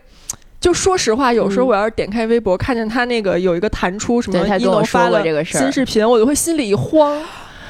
[0.61, 1.69] 就说实话，有时候嗯。
[1.69, 7.21] 我要是点开微博，看见他那个有一个弹出什么一跟我说农发的过这个新视频，我就会心里一慌。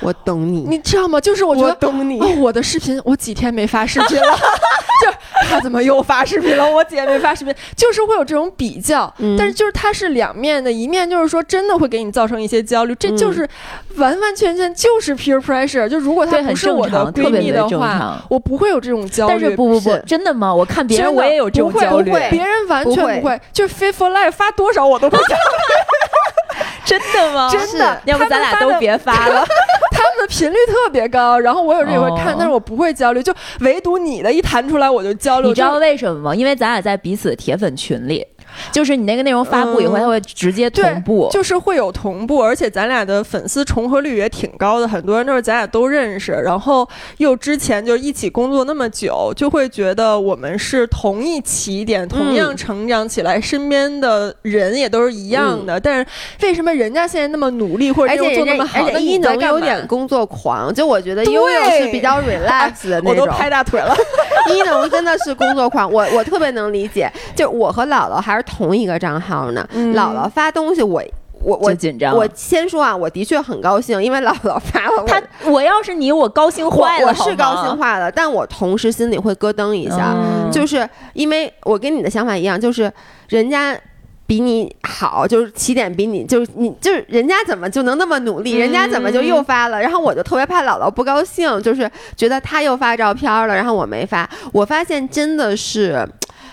[0.00, 1.20] 我懂你，你知道吗？
[1.20, 4.33] 就是我觉得懂你哦，我的视频我几天没发视频了，
[5.02, 5.11] 就
[5.48, 6.64] 他怎么又发视频了？
[6.70, 9.12] 我姐没发视频，就是会有这种比较。
[9.18, 13.48] 嗯但是就是它是两面的，一面就是说真的会给你造成一些焦虑，这嗯就是
[13.96, 15.88] 完完全全就是 peer pressure。
[15.88, 19.33] 就如果她对，很正不是我的闺蜜的话，我不会有这种焦虑。
[19.33, 20.54] 但是不不不，真的吗？
[20.54, 25.35] 我看别人我也有这种焦虑不，会别人完全不会不会，就是 Fit for Life 发多少我都不焦虑，
[26.85, 27.51] 真的吗？
[27.51, 28.01] 真的。
[28.05, 29.44] 要不咱俩都别发了。
[29.90, 35.49] 他们的频率特别高，然后我有时候也会看，哦但是我不会焦虑，就唯独你的一弹出来我就焦虑。
[35.49, 36.35] 你知道为什么吗？
[36.35, 38.27] 因为咱俩在彼此的铁粉群里，
[38.73, 41.29] 就是你那个内容发布以后，嗯它会直接同步。
[41.33, 46.88] 就是会有同步，而且咱俩的粉丝重合率也挺高的，很多人都是咱俩都认识，然后
[47.19, 55.79] 又之前就一起工作那么久，就会觉得我们是同一起点，同样成长起来，身边的人也都是一样的。
[55.81, 56.07] 但是
[56.43, 63.11] 为什么人家现在那么努力，或者而且内容做那么好，那而且一能有点工作狂，就我觉得对悠悠是比较 relax 的那种。
[63.11, 63.95] 我都拍大腿了。
[64.55, 67.11] 一能真的是工作狂，我我特别能理解。
[67.35, 71.02] 就我和姥姥还是同一个账号呢，嗯姥姥发东西我。
[71.42, 77.09] 我我紧张我先说啊，我的确很高兴，因为姥姥发了我，他，我要是你，我高兴坏了。
[77.09, 82.90] 我是高兴坏了，但我同时心里会咯噔一下，嗯就是因为我跟你的想法一样，就是
[83.28, 83.78] 人家
[84.26, 89.78] 比你好，就是起点比你，就是你，就是人家怎么就能那么努力，人家怎么就又发了？
[89.78, 94.26] 然后我就特别怕姥姥不高兴，就是觉得他又发照片了，然后我没发。
[94.51, 96.09] 我发现真的是，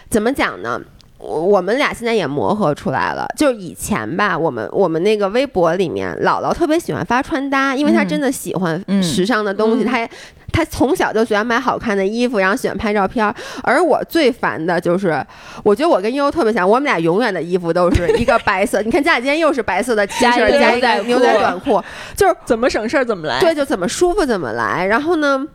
[0.10, 0.82] 怎么讲呢？
[1.22, 10.08] 我我们俩现在也磨合出来了，就是以前吧，我们我们那个微博里面，姥姥特别喜欢发穿搭，因为她真的喜欢时尚的东西，她。
[10.54, 13.34] 她从小就喜欢买好看的衣服，然后喜欢拍照片。
[13.64, 15.26] 而我最烦的就是，
[15.64, 18.82] 我觉得我跟悠悠特别像，我们俩永远的衣服都是一个白色。
[18.82, 21.82] 你看，咱俩今天又是白色的 T 恤加一个牛仔短裤，
[22.18, 23.40] 就是怎么省事儿怎么来。
[23.40, 24.86] 对，就怎么舒服怎么来。
[24.86, 25.48] 然后呢，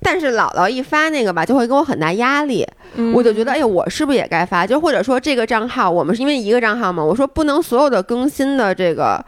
[0.00, 2.66] 但是姥姥一发那个吧，就会给我很大压力。
[3.14, 4.66] 我就觉得，哎呦，我是不是也该发？
[4.66, 9.24] 就或者说这个账号，我们是因为一个账号嘛，我说不能所有的更新的这个。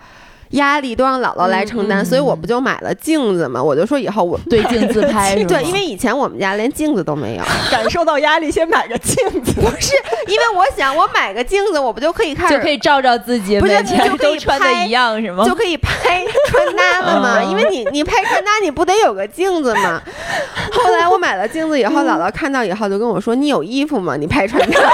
[0.51, 3.62] 压力都让姥姥来承担，所以我不就买了镜子嘛？
[3.62, 9.53] 我就说以后我对镜自拍， 对，因为以前我们家连镜子都没有，感受到压力先买个镜子。
[9.61, 9.94] 不是，
[10.26, 15.44] 因为我想我买个镜子，我不就可以看，就可以照照自己，不是就可以穿的一样是吗？
[15.46, 17.42] 就可以拍穿搭了嘛？
[17.42, 20.03] 因为你你拍穿搭，你不得有个镜子吗？
[20.72, 24.16] 后来我买了镜子以后，姥姥看到以后就跟我说：“你有衣服吗？
[24.16, 24.80] 你拍穿搭。”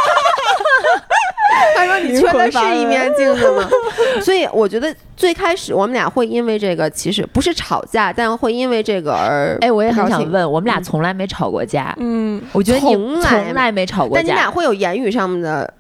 [1.77, 3.69] 他说：“你缺的是一面镜子吗？”
[4.23, 9.57] 所以我觉得最开始我们俩会因为这个，其实不是吵架，但会因为这个而……
[9.61, 11.95] 哎，我也很想问，我们俩从来没吵过架。
[11.99, 15.73] 嗯，我觉得你从来没吵过架，但你俩会有言语上面的，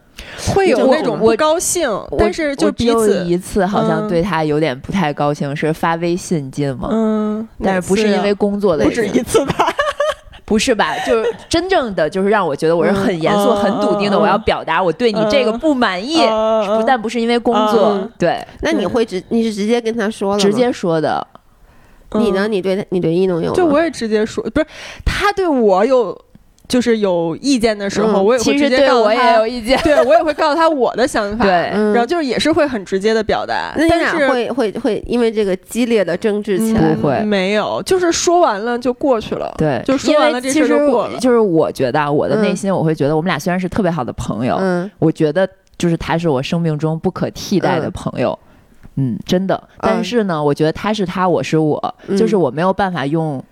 [0.54, 6.88] 会有那种不高兴，但是就彼此一次好像对他有点不太高兴，是发微信进吗？
[6.90, 9.72] 嗯，但是不是因为工作的，不止一次吧。
[10.47, 10.97] 不是吧？
[11.05, 18.42] 就是真正的，就是让我觉得我是很严肃、很笃定的，我要表达我对你这个不满意，不但不是因为工作，对。
[18.61, 20.40] 那你会直你是直接跟他说了？
[20.40, 21.26] 直接说的。
[22.12, 22.47] 你呢？
[22.49, 23.53] 你对他，你对一农有？
[23.53, 24.66] 就我也直接说，不是
[25.05, 26.16] 他对我有。
[26.68, 29.32] 就是有意见的时候，我也会直接告诉他。
[29.34, 31.44] 有意见， 对我也会告诉他我的想法。
[31.44, 33.72] 对，然后就是也是会很直接的表达。
[33.88, 39.54] 但是会会会因为这个激烈的争执起来不会没有，就是说完了就过去了。
[39.56, 41.18] 对，就说完了这事就过了。
[41.18, 45.48] 就是我觉得我的内心，我会觉得我们俩虽然是特别好的朋友，嗯，我觉得
[45.78, 48.36] 就是他是我生命中不可替代的朋友，
[48.96, 49.62] 嗯，真的。
[49.80, 53.42] 但是呢，我觉得他是他，我是我，就是我没有办法用。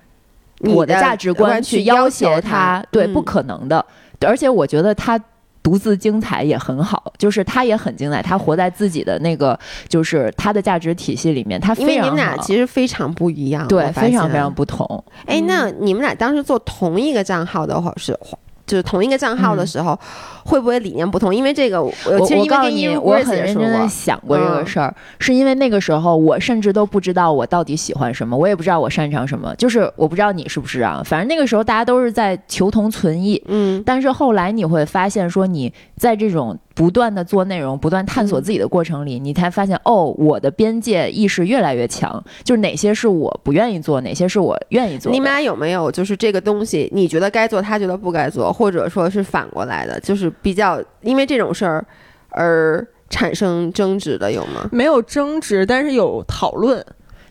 [0.72, 3.84] 我的价值观去要挟他，对，不可能的。
[4.20, 5.20] 而且我觉得他
[5.62, 9.58] 独自精彩也很好，就是他也很精彩，他活在自己的那个，
[9.88, 11.60] 就是他的价值体系里面。
[11.60, 15.04] 他因为你们俩其实非常不一样，对，非常非常不同。
[15.26, 18.18] 哎，那你们俩当时做同一个账号的话是？
[18.66, 19.98] 就是同一个账号的时候，
[20.44, 21.34] 会不会理念不同？
[21.34, 31.02] 因为这个，我我告诉你，我很认真的想过这个事儿，是因为那个时候我甚至都不知道我到底喜欢什么，我也不知道我擅长什么，就是我不知道你是不是啊？
[31.04, 36.58] 反正那个时候大家都是在求同存异，嗯，但是后来你会发现，说你在这种。
[36.74, 42.22] 不断的做内容，不断探索自己的过程里，你才发现哦，我的边界意识越来越强。
[42.42, 45.12] 就是哪些是我不愿意做，哪些是我愿意做。
[45.12, 51.84] 你们俩有没有就是这个东西，你觉得该做，他觉得不该做，或者说是反过来的，就是比较因为这种事儿
[52.30, 54.68] 而产生争执的有吗？
[54.72, 56.84] 没有争执，但是有讨论。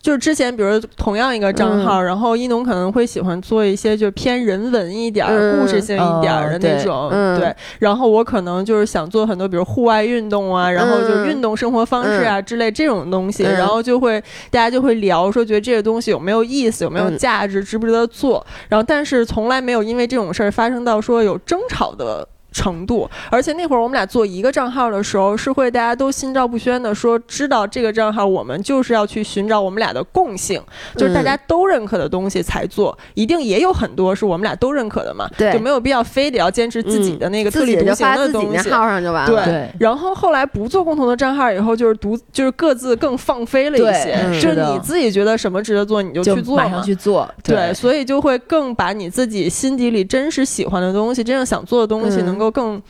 [0.04, 5.26] 就是之前，比如同样一个账号，然后一农可能会喜欢做一些就偏人文一点、
[5.58, 7.56] 故事性一点的那种，对。
[7.80, 18.46] 然后我可能就是想做很多，比如户外运动啊，然后就运动生活方式啊之类这种东西，然后就会大家就会聊说，觉得这个东西有没有意思，有没有价值，值不值得做。
[18.68, 22.28] 然后但是从来没有因为这种事儿发生到说有争吵的。
[22.54, 30.62] 程度，而且那会儿我们俩做一个账号的时候，是会大家都心照不宣的说，知道这个账号我们就是要去寻找我们俩的共性，
[30.96, 38.70] 就是大家都认可的东西才做，一定也有很多是我们俩都认可的嘛，对，就没有必要非得要坚持自己的那个特立独行的东西。
[38.70, 39.46] 号上就完了。
[39.46, 47.28] 对，然后后来不做共同的账号以后，就是独就是各自更放飞了一些，就是你自己觉得什么值得做你就去做，马上去做。
[47.44, 52.43] 对，所以就会更把你自己心底里真实喜欢的东西，真正想做的东西能够。
[52.50, 52.82] 更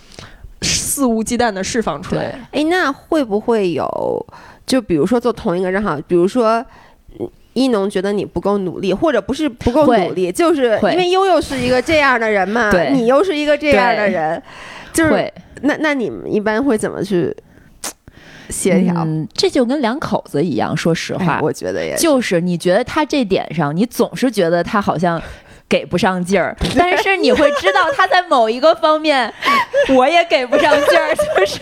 [0.62, 2.40] 肆无忌惮的释放出来。
[2.52, 4.26] 哎，那会不会有？
[4.66, 6.66] 就比如说做同一个账号，比如说
[7.52, 14.42] 一农觉得你不够努力，或者不是不够努力，就是因为悠悠是一个这样的人嘛，你又是一个这样的人，
[14.94, 15.34] 就是
[15.64, 17.36] 那那你们一般会怎么去
[18.50, 19.06] 协调？
[19.34, 25.22] 这就跟两口子一样，说实话，我觉得也就是你觉得他这点上，你总是觉得他好像。
[25.74, 29.34] 给不上劲儿， 但是你会知道他在某一个方面，
[29.98, 31.60] 我也给不上劲儿， 就是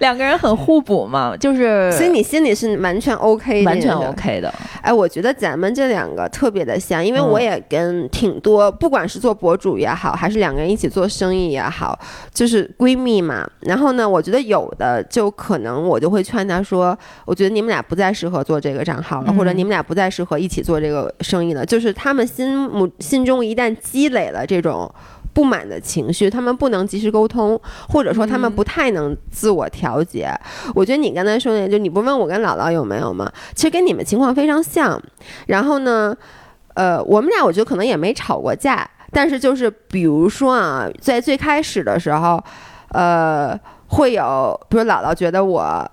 [0.00, 4.52] 两个人很互补嘛，就是，所以你心里是完全 OK，的完全 OK 的。
[4.82, 11.98] 哎，我觉得咱们这两个特别的像，因为我也跟挺多，不管是做博主也好，还是两个人一起做生意也好，
[12.34, 13.48] 就是闺蜜嘛。
[13.60, 21.64] 然后呢，我觉得有的就可能我就会劝她说，我觉得你们俩不再适合做这个账号了，或者你们俩不再适合一起做这个生意了。
[21.64, 24.90] 就是他们心目心中一旦积累了这种。
[25.34, 30.28] 不满的情绪，他们不能及时沟通，或者说他们不太能自我调节。
[30.74, 33.30] 我觉得你刚才说的，就你不问我跟姥姥有没有吗？
[33.54, 35.00] 其实跟你们情况非常像。
[35.46, 36.16] 然后呢，
[36.74, 42.42] 呃，我们俩我觉得可能也没吵过架，但是就是比如说啊，在最开始的时候，
[42.88, 43.56] 呃，
[43.90, 45.88] 会有，比如姥姥觉得我。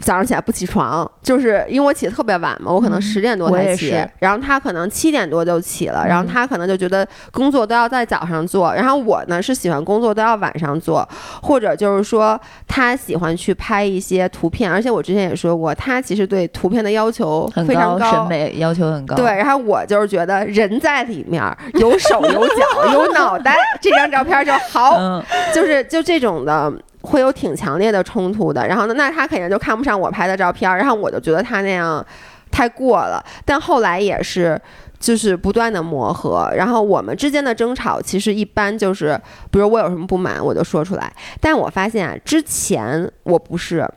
[0.00, 11.06] 早上起来不起床，就是因为我起的特别晚嘛，我可能十点多才起，然后他可能七点多就起了，然后他可能就觉得工作都要在早上做，然后我呢是喜欢工作都要晚上做，
[11.42, 19.14] 或者就是说他喜欢去拍一些图片，而且我之前也说过，他其实对图片的要求非常高，审美要求很高。
[19.16, 21.42] 对，然后我就是觉得人在里面
[21.74, 25.22] 有手有脚有脑袋，这张照片就好，
[25.54, 26.72] 就是就这种的。
[27.02, 32.04] 会有挺强烈的冲突的，然后呢，那他肯定就看不上我拍的照片，然后我就觉得他那样
[32.50, 33.24] 太过了。
[33.44, 34.60] 但后来也是，
[34.98, 39.18] 就是不断的磨合，然后我们之间的争吵其实一般就是，
[39.50, 41.10] 比如我有什么不满，我就说出来。
[41.40, 43.88] 但我发现啊，之前我不是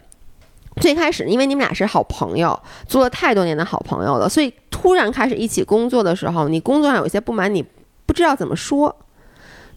[0.78, 7.64] 最开始，因为你们俩是好朋友，做了太多年的好朋友了，所以突然开始一起工作的时候，你工作上有些不满，你
[8.06, 8.96] 不知道怎么说。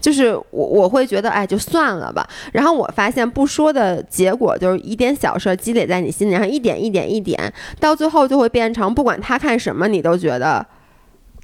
[0.06, 10.64] 就是我我会觉得哎就算了吧，然后我发现不说的结果就是一点小事积累在你心里，然后一点一点一点，到最后就会变成不管他看什么你都觉得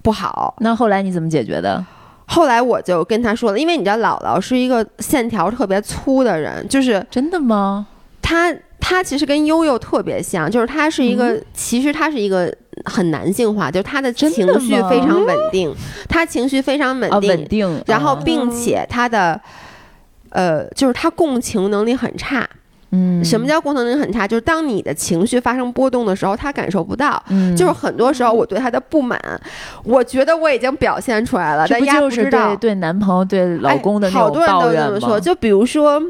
[0.05, 0.55] 不好。
[0.61, 1.85] 那后来你怎么解决的？
[2.27, 7.89] 后来我就跟他说了，因为你知道姥姥是一个线条特别粗的人，就是真的吗？
[8.23, 12.53] 他他其实跟悠悠特别像，就是他是一个其实他是一个。
[12.87, 14.45] 很男性化，就是他的情绪
[14.89, 15.73] 非常稳定，
[16.09, 17.83] 他情绪非常稳定，稳定。
[17.87, 19.39] 然后，并且他的，
[20.31, 22.49] 呃，就是他共情能力很差。
[22.91, 24.27] 嗯，什么叫共情能力很差？
[24.27, 27.23] 就是当你的情绪发生波动的时候，他感受不到。
[27.29, 29.21] 嗯，就是很多时候我对他的不满，
[29.85, 32.57] 我觉得我已经表现出来了，但丫不知道。
[32.57, 36.03] 对男朋友、对老公的好多人都这么说，就比如说，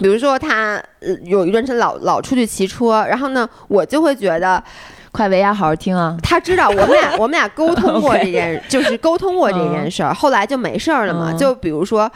[0.00, 0.82] 比如说他
[1.24, 4.62] 有一段时间老老出去骑车，然后呢，我就会觉得。
[5.10, 6.14] 快维亚好好听啊！
[6.22, 11.32] 他知道我们俩， 我们俩沟通过这件，就是沟通过这件事儿，后来就没事儿了嘛。
[11.32, 12.08] 就比如说，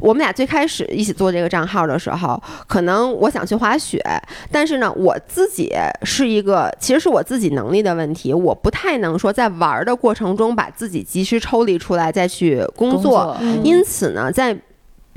[0.00, 4.02] 我们俩最开始一起做这个账号的时候，可能我想去滑雪，
[4.50, 5.72] 但是呢，我自己
[6.02, 14.54] 是一个，其实是我自己能力的问题，我不太能说在玩的过程中把自己及时抽离出来再去工作，因此呢，在。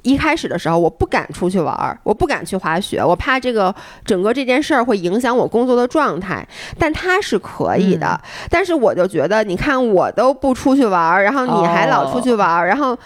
[0.04, 3.74] 一开始的时候，我不敢出去玩儿，我不敢去滑雪，我怕这个
[4.06, 6.48] 整个这件事儿会影响我工作的状态。
[6.78, 12.98] 但他是可以的，但是我就觉得，你看我都不出去玩儿，然后你还老出去玩儿，然后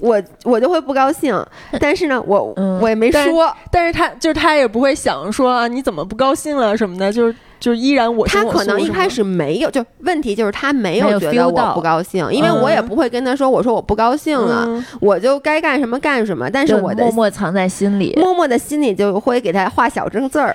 [0.00, 1.38] 我我就会不高兴。
[1.78, 7.34] 但是呢，我我也没说，但是他就是他也不会想说啊，你怎么不高兴了什么的，就是。
[7.64, 14.68] 就是依然我他可能一开始没有，就问题就是他没有觉得我不高兴，因为我也不会跟他说，我说我不高兴了，
[15.00, 16.50] 我就该干什么干什么。
[16.50, 20.54] 但是我的默默藏在心里，默默的心里就会给他画小正字儿，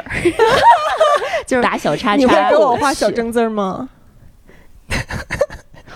[1.48, 2.16] 就是打小叉叉。
[2.16, 3.90] 你会给我画小正字吗？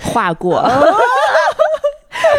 [0.01, 0.68] 画过。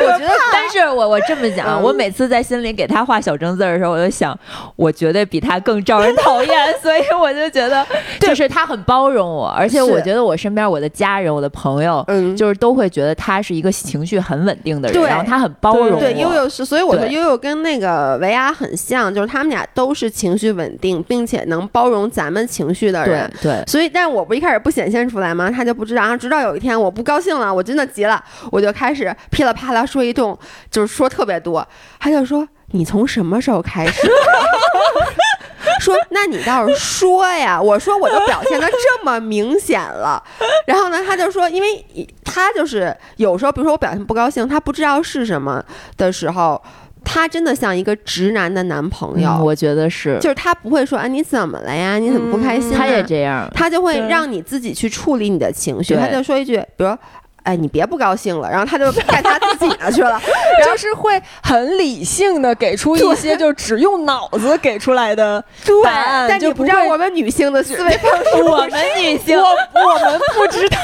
[0.00, 4.38] 我觉得，但是我我这么讲，我每次在心里给他画小正字的时候，我就想，
[4.76, 7.86] 我绝对比他更招人讨厌， 所以我就觉得，
[8.20, 15.98] 就是他很包容我，而且我觉得我身边我的家人、我的朋友，嗯，就是都会觉得他是一个情绪很稳定的人，然后他很包容。
[16.00, 23.30] 对，悠悠是，所以我说悠悠跟那个维亚很像，就是他们俩都是情绪稳定，并且能包容咱们情绪的人。
[23.40, 25.50] 对，所以，但我不一开始不显现出来吗？
[25.50, 29.83] 他就不知道，然后直到有一天我不高兴了，我真的急了，我就开始噼里啪啦。
[29.86, 30.38] 说一通，
[30.70, 31.66] 就是说特别多，
[31.98, 34.08] 他就说你从什么时候开始？
[35.80, 37.60] 说那你倒是说呀！
[37.60, 40.22] 我说我都表现的这么明显了，
[40.66, 41.84] 然后呢，他就说，因为
[42.24, 45.62] 他就是有时候，比如说我表现不高兴，他不知道是什么
[45.98, 46.62] 的时候，
[47.04, 51.98] 他真的像一个直男的男朋友，我觉得是，就是他不会说啊你怎么了呀？
[51.98, 52.72] 你怎么不开心？
[52.72, 56.96] 他也这样，他就会让你自己去处理你的情绪，他就说一句，比如。
[57.44, 60.20] 哎，你别不高兴了，然后他就干他自己的去了，
[60.66, 65.42] 就是会很理性的给出一些就只用脑子给出来的
[65.84, 70.76] 答案，但你不知道我们女性的思维方式，我们女性，我我们不知道。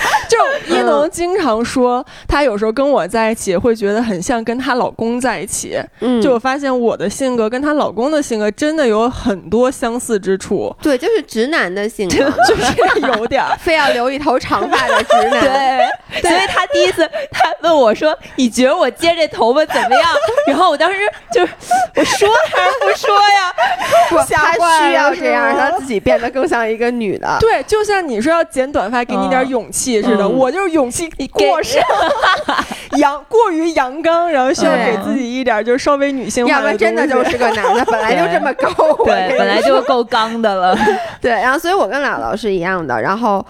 [0.28, 5.80] 就一农经常说，她有时候跟我在一起会觉得很像跟她老公在一起。
[6.00, 10.74] 嗯，就我发现我的性格跟她老公的性格真的有很多相似之处。
[10.82, 15.40] 对，就是直男的性格， 就是有点 非要留一头长发的直男。
[15.40, 20.10] 对，所以他第一次他问我说：“你觉得我接这头发怎么样？”
[20.46, 20.98] 然后我当时
[21.32, 23.52] 就我说还是不说呀？
[24.08, 27.36] 不，他需要这样，让自己变得更像一个女的。
[27.40, 30.28] 对，就像你说要剪短发，给你点勇气似的。
[30.28, 31.82] 我就是勇气过剩，
[33.00, 36.52] 阳过于阳刚，然后需要给自己一点就是稍微女性化。
[36.52, 38.70] 要不然真的就是个男的，本来就这么高，
[39.04, 40.76] 对，本来就够刚的了。
[41.20, 43.44] 对，然后所以我跟姥姥是一样的，然后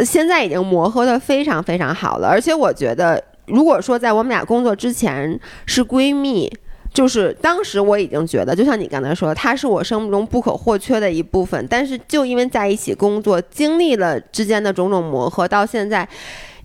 [0.00, 2.28] 现在已经磨合的非常非常好了。
[2.28, 6.50] 而且我觉得，如果说在我们俩工作之前是闺蜜。
[6.94, 11.66] 就是当时我已经觉得，就像你刚才说，他是我生命中不可或缺的一部分。
[11.68, 16.08] 但是就因为在一起工作，经历了之间的种种磨合，到现在，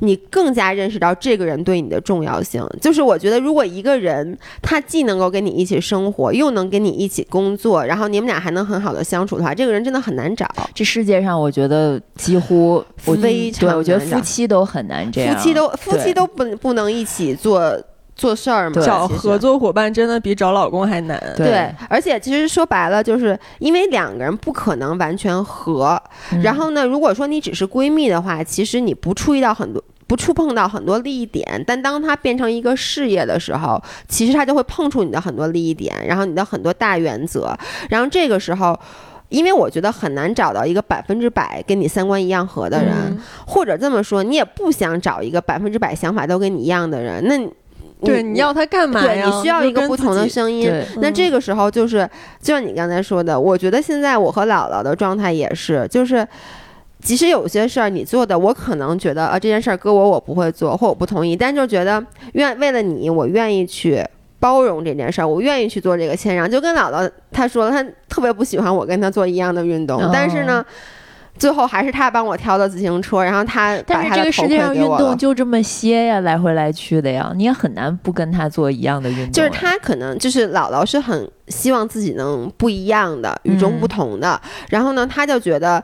[0.02, 2.64] 你更加认识到这个人对你的重要性。
[2.80, 10.48] 就是我觉得，如果一个人他既能够跟你一起生活，又能跟你一起工作，然后你们俩还能很好的相处的话，这个人真的很难找。
[10.76, 17.76] 这世界上，我觉得几乎非常，对我觉得夫妻都很难这样，夫妻都夫妻都不不能一起做。
[18.20, 21.18] 做事儿嘛，找合作伙伴真的比找老公还难。
[21.38, 25.98] 对，而且其实说白了，就是因为两个人不可能完全合。
[26.44, 31.64] 然后呢，如果说你只是闺蜜的话，其实你不触及到很多，不触碰到很多利益点。
[31.66, 37.58] 但当它变成一个事业的时候，其实它就会碰触你的很多利益点，然后你的很多大原则。
[37.90, 38.78] 然后这个时候，
[39.30, 43.18] 因为我觉得很难找到一个百分之百跟你三观一样合的人，
[43.48, 47.26] 或者这么说，你也不想找一个百分之百想法都跟你一样的人。
[47.26, 47.50] 那。
[48.02, 49.26] 对，你要他干嘛呀？
[49.26, 50.72] 你需要一个不同的声音。
[51.02, 52.10] 那这个时候就是，
[52.42, 56.26] 就像你刚才说的，我觉得现在我和姥姥的状态也是，就是
[57.02, 62.02] 即使有些事儿你做的，我可能觉得啊这件事儿搁我我不会做，或我不同意，但就觉得
[62.34, 64.02] 愿为了你，我愿意去
[64.40, 66.50] 包容这件事儿，我愿意去做这个谦让。
[66.50, 70.66] 就跟姥姥她说，她特别不喜欢我跟她做一样的运动，但是呢。
[71.40, 79.32] 最后还是他帮我挑的自行车，然后他但是这个世界上运动就这么些呀，来回来去的呀，你也很难不跟他做一样的运动。
[79.32, 85.82] 就是他可能就是姥姥是很希望自己能不一样的、与众不同的，然后呢，他就觉得，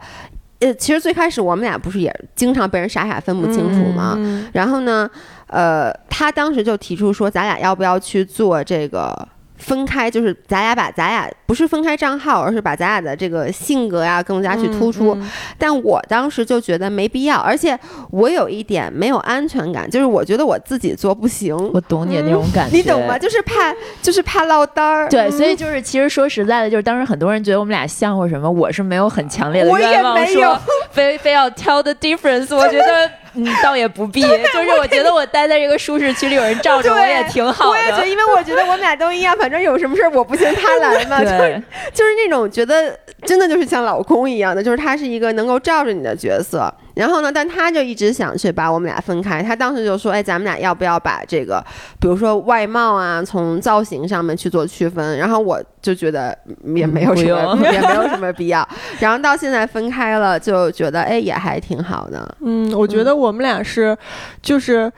[0.59, 4.19] 呃，其实最开始我们俩不是也经常被人傻傻分不清楚吗？
[4.51, 5.09] 然后呢，
[5.47, 9.27] 呃，他当时就提出说，咱俩要不要去做这个？
[9.65, 15.17] 分开就是咱俩把咱俩不是分开账号，而是把咱俩的这个性格呀更加去突出。
[15.57, 17.77] 但我当时就觉得没必要，而且
[18.11, 21.55] 我有一点没有安全感，就是我觉得我自己做不行。
[21.73, 23.17] 我懂你的那种感觉，你懂吗？
[23.17, 25.09] 就是怕，就是怕落单儿。
[25.09, 30.61] 对，所以就是其实说实在的，就是当时很多人觉得我们俩像或什么，我是没有很强烈的愿望说
[30.91, 32.55] 非非要 tell the difference。
[32.55, 33.09] 我觉得。
[33.35, 37.69] 嗯，倒也不必， 就是我觉得我待在这个舒适区里，有人罩着我也挺好的。
[37.71, 41.63] 我也觉得，因为我觉得我们俩都一样，反正有什么事儿我不行他来嘛， 就是
[41.93, 46.73] 就是那种觉得真的就是像老公一样的，就是他是一个能够罩着你的角色。
[46.95, 47.31] 然后呢？
[47.31, 49.43] 但他就一直想去把我们俩分开。
[49.43, 51.63] 他当时就说：“哎，咱们俩要不要把这个，
[51.99, 56.37] 比如说外貌啊，从造型上面去做区分？”然后我就觉得
[56.73, 58.67] 也没有什么， 也没有什么必要。
[58.99, 62.35] 然后到现在分开了，就觉得哎，也还挺好的。
[62.41, 63.95] 嗯，我觉得我们俩是，
[64.41, 64.91] 就是。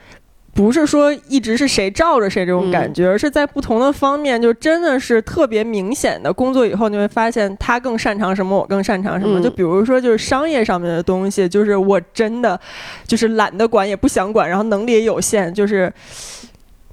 [0.58, 9.40] 不是说一直是谁罩着谁这种感觉，而是在不同的方面，就真的是特别明显的工作以后，你会发现他更擅长什么，我更擅长什么。
[9.40, 12.58] 就比如说，就是商业上面的东西，就是我真的
[13.06, 15.54] 就是懒得管，也不想管，然后能力也有限。
[15.54, 15.92] 就是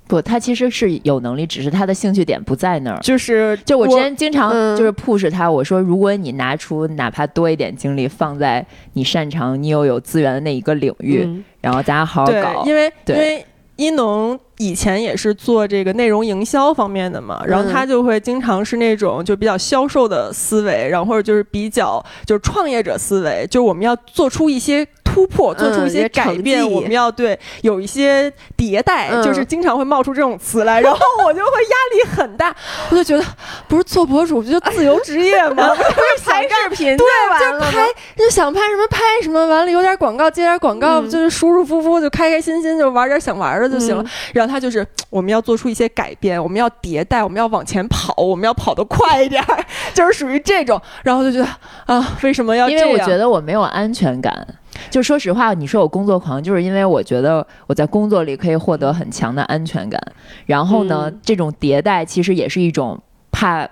[0.07, 2.99] 不，他其实是有能力，只是他的兴趣点不在那儿。
[2.99, 8.63] 就是就我之前经常就是 push 他，我说如果你拿出哪怕多一点精力放在
[8.93, 11.27] 你擅长、你又有资源的那一个领域，
[11.61, 13.43] 然后咱俩好好搞，因为因为。
[13.75, 24.87] 一农以前也是做这个内容营销方面的嘛，然后他就会经常是那种就比较销售的思维，然后或者就是比较就是创业者思维，就我们要做出一些。
[25.15, 32.53] 突破，做出一些改变，我们要对有一些迭代，就是经常会冒出这种词来，然后我就会压力很大，
[32.89, 33.23] 我就觉得
[33.69, 35.73] 不是做博主不就自由职业吗？
[35.73, 35.89] 不是
[36.25, 37.05] 拍视频，对，
[37.39, 37.87] 就拍
[38.17, 44.03] 就想拍什么拍什么，完了有点广告接点广告，就是舒舒服服就开开心心就玩点想玩的就行了。
[44.33, 49.43] 然后他就是我们要做出一些改变，我们要迭代，我们要往前跑，我们要跑得快一点，
[49.93, 50.81] 就是属于这种。
[51.03, 51.47] 然后就觉得
[51.85, 52.87] 啊，为什么要这样？
[52.87, 54.47] 因为我觉得我没有安全感。
[54.89, 60.01] 就说实话，你说我工作狂，就是因为我觉得我在工作里可以获得很强的安全感。
[60.45, 63.01] 然后呢，这种迭代其实也是一种
[63.31, 63.67] 怕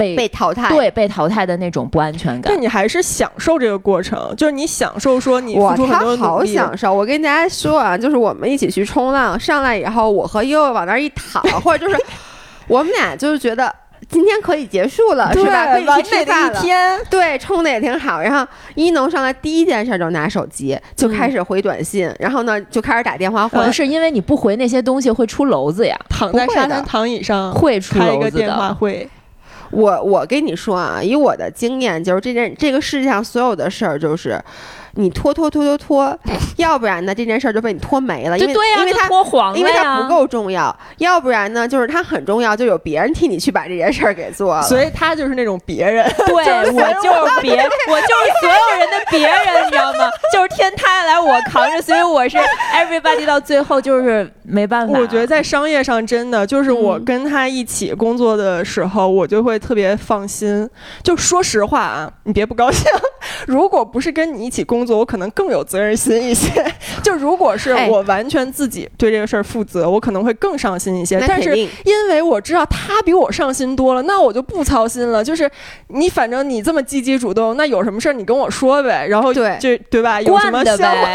[0.00, 2.52] 被被淘汰，对被淘汰的那种不安全感。
[2.52, 6.92] 但你还是享受这个过程，就是你享受说你付出很多好享受。
[6.92, 12.00] 我跟大家说啊，就是我们一起去冲浪，上来以后，我和悠悠往那儿一躺， 或者就是
[12.66, 13.74] 我们俩就是觉得。
[14.08, 15.66] 今天可以结束了，是吧？
[15.66, 16.60] 可以去吃饭了。
[16.60, 18.20] 天，对，冲的也挺好。
[18.20, 23.46] 然后一农上来第一件事就拿手机，就开始回短信，然后呢就开始打电话。
[23.46, 25.94] 不是因为你不回那些东西会出篓子呀？
[26.08, 28.74] 躺在沙滩躺椅上会出篓子的。
[28.74, 29.08] 会。
[29.70, 34.42] 我我跟你说啊，以我的经验，就是这件这个世界上所有的事儿，就是。
[34.94, 36.18] 你拖拖拖拖拖，
[36.56, 37.14] 要不然呢？
[37.14, 40.74] 这件事儿就被你拖没了，因为因为它拖黄了因为它不够重要。
[40.98, 44.62] 要不然呢，就是它很重要，就有别人替你去把这件事儿给做了。
[44.62, 47.56] 所以他就是那种别人，对我就是别，
[47.88, 50.10] 我就是所有人的别人，你知道吗？
[50.32, 52.38] 就是天塌下来我扛着，所以我是
[52.74, 54.98] everybody 到最后就是没办法。
[54.98, 60.68] 我觉得在商业上真的就是我跟他一起工作的时候，我就会特别放心。
[61.02, 62.90] 就说实话啊，你别不高兴。
[63.46, 66.64] 如果不是跟你一起工作，我可能更有责任心一些。
[67.02, 71.18] 就如果是我完全自己对这个事儿负责，我可能会更上心一些。
[71.26, 75.22] 但是因为我知道他比我上心多了，那我就不操心了。
[75.22, 75.50] 就是
[75.88, 79.06] 你反正你这么积极主动，那有什么事儿你跟我说呗。
[79.06, 80.20] 然后对，就对吧？
[80.20, 81.06] 有什么项目，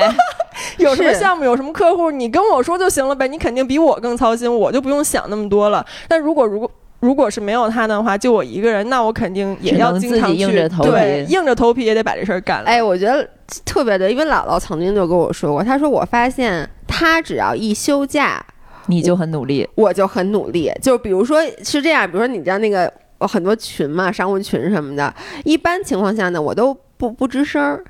[0.83, 3.27] 有什么项目，有什么客户，你跟我说就行了呗。
[3.27, 5.85] 你肯定比我更操心，我就不用想那么多了。
[6.07, 6.69] 但如果如果。
[6.99, 12.65] 如果是没有他的话，就我一个人，那我肯定也要经常去对，硬着头皮也得把这事儿干了。
[12.65, 13.27] 哎，我觉得
[13.63, 18.43] 特别的，因为姥姥曾经就跟我说过，她说我发现她只要一休假，
[18.87, 20.71] 你就很努力，我就很努力。
[20.81, 27.83] 就比如说是这样，比如说你知道那个很多群嘛，商务群什么的，一般情况下呢，我都不不吱声儿。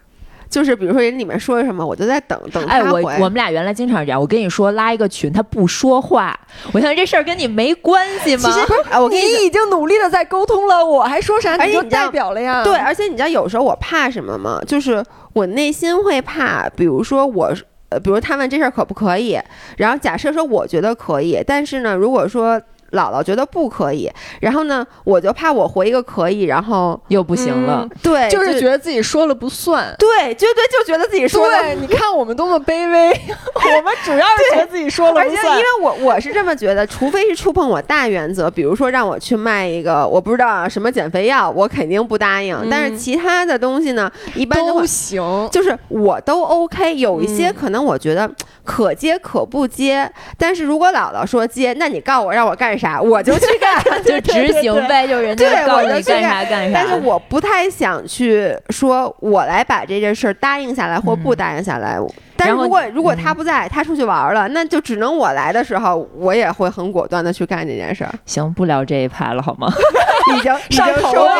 [0.56, 4.18] 就是比如说人里面说什么，我就在等等哎，我我们俩原来经常这样。
[4.18, 6.34] 我跟你说拉一个群，他不说话，
[6.72, 8.44] 我想这事儿跟你没关系吗？
[8.44, 8.60] 其实
[8.98, 12.64] 我跟你已经努力的在沟通了，我还说啥你就代表了呀？
[12.64, 14.62] 对，而且你知道有时候我怕什么吗？
[14.66, 15.04] 就是
[15.34, 17.54] 我内心会怕，比如说我，
[17.90, 19.38] 呃，比如他问这事儿可不可以，
[19.76, 22.62] 然后假设说我觉得可以，但是呢，如果说。
[22.96, 24.10] 姥姥觉得不可以，
[24.42, 27.88] 然后呢，我就怕我回一个可以，然后又不行了。
[28.02, 29.94] 对，就是觉得自己说了不算。
[30.00, 31.74] 对，就对就觉得自己说了。
[31.76, 33.10] 你看我们多么卑微，
[33.56, 35.30] 我们主要是觉得自己说了不算。
[35.30, 42.58] 而且因为我我是这么觉得，除非是触碰我大原则，比如说让我去卖一个我不知道什么减肥药，我肯定不答应。
[42.72, 45.22] 但是其他的东西呢，一般都行，
[45.52, 46.96] 就是我都 OK。
[46.96, 48.30] 有一些可能我觉得
[48.64, 52.85] 可接可不接，但是如果姥姥说接，那你告诉我让我干啥？
[53.02, 56.72] 我就去干， 就执行呗，就人家告诉你干啥干啥。
[56.74, 61.98] 但是我不太想去说，我来把这件事答应下来或不答应下来。
[62.38, 68.14] 但如果如果他不在，他出去玩了，那就只能我来的时候，我也会很果断的去干这件事儿。
[68.26, 69.72] 行，不聊这一趴了，好吗？
[70.36, 71.36] 已经上头了，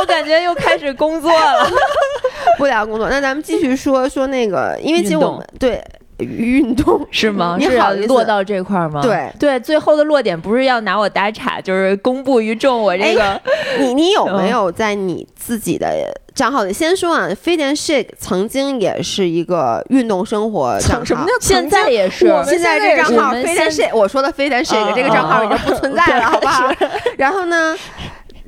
[0.00, 1.68] 我感觉又开始工作了。
[2.58, 5.82] 不聊工作，那咱们继续说说那个，因为其实我们对。
[6.18, 7.56] 运动 是吗？
[7.58, 9.02] 你好，落到这块儿吗？
[9.02, 12.80] 对对，最后的落点不是要拿我打岔，就是公布于众。
[12.80, 13.40] 我这个，
[13.78, 15.88] 你你有没有在你自己的
[16.34, 22.26] 账号里先说啊？Fit and Shake 曾经也是一个运动生活账号，什么叫现在也是？
[22.46, 26.70] 现在这账号 Fit and Shake，我说的 Fit and Shake 这个账号已经不存在了，好不好？
[27.18, 27.76] 然后呢，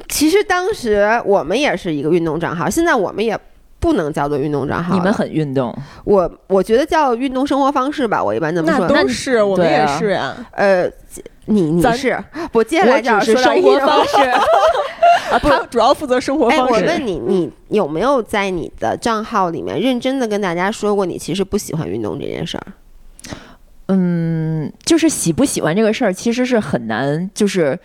[0.08, 3.38] 其实当时我们也是一个运动账号，现在我们也。
[3.80, 4.94] 不能叫做运动账号。
[4.94, 5.74] 你们很运动，
[6.04, 8.22] 我我觉得叫运动生活方式吧。
[8.22, 8.86] 我一般这么说。
[8.88, 10.36] 那都是，我们也是啊。
[10.52, 10.90] 呃，
[11.46, 12.22] 你你是，
[12.52, 14.16] 我接下来就要说生活方式。
[15.30, 16.82] 啊，他主要负责生活方式。
[16.82, 22.66] 我问你，你有没有在你的账号里面认真的跟大家说过，你其实不喜欢运动这件事儿？
[23.88, 27.78] 嗯，就是喜不喜欢这个事儿，其实是很难，就是。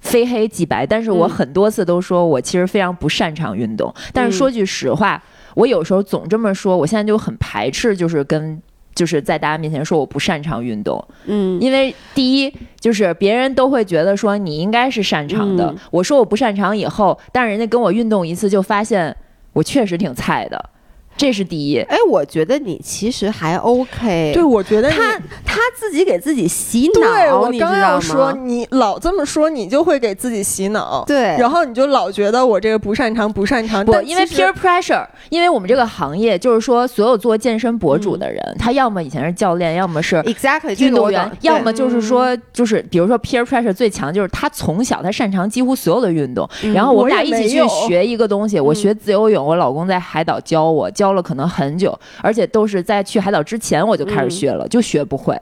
[0.00, 3.92] 非黑即白，但是我很多次都说我其实非常不擅长运动。
[4.12, 5.22] 但是说句实话，
[5.54, 8.60] 我有时候总这么说，我现在就很排斥，就是跟
[8.94, 11.04] 就是在大家面前说我不擅长运动。
[11.26, 15.74] 嗯，因为第一就是别人都会觉得说你应该是擅长的。
[15.90, 19.14] 我说我不擅长以后，但是人家跟我运动一次，就发现
[19.52, 20.70] 我确实挺菜的。
[21.16, 24.32] 这是第一，哎，我觉得你其实还 OK。
[24.34, 31.04] 对，我觉得他他自己给自己洗脑，对我刚要说，你老这么说，你就会给自己洗脑。
[31.06, 33.86] 对，然后你就老觉得我这个不擅长，不擅长。
[33.86, 51.03] 不，因为 peer pressure，因为我们这个行业就是说，所有做健身博主的人，他要么以前是教练，要么是 exactly 运动员，要么就是说，就是比如说 peer pressure 最强就是他从小他擅长几乎所有的运动，然后我们俩一起去学一个东西，我学自由泳，我老公在海岛教我教。
[51.04, 55.38] 教了可能很久，而且都是在去海岛之前我就开始学了，就学不会。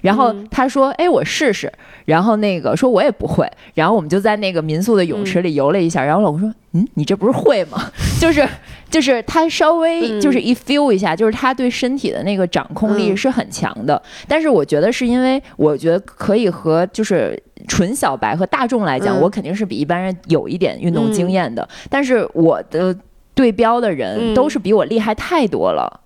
[0.00, 1.70] 然后他说：“哎，我试试。”
[2.06, 6.02] 然后那个说：“我也不会。”然后我们就在那个民宿的泳池里游了一下。
[6.02, 7.92] 然后老公说：“嗯，你这不是会吗？
[8.18, 8.48] 就是
[8.88, 14.00] 就是他稍微就是一 feel 一下，就是他对身体的那个掌控力是很强的。
[14.26, 17.38] 但是我觉得是因为我觉得可以和就是
[17.68, 21.68] 纯小白和大众来讲，我肯定是比一般人有一点运动经验的。
[21.90, 22.96] 但是我的。”
[23.34, 26.00] 对标的人都是比我厉害太多了，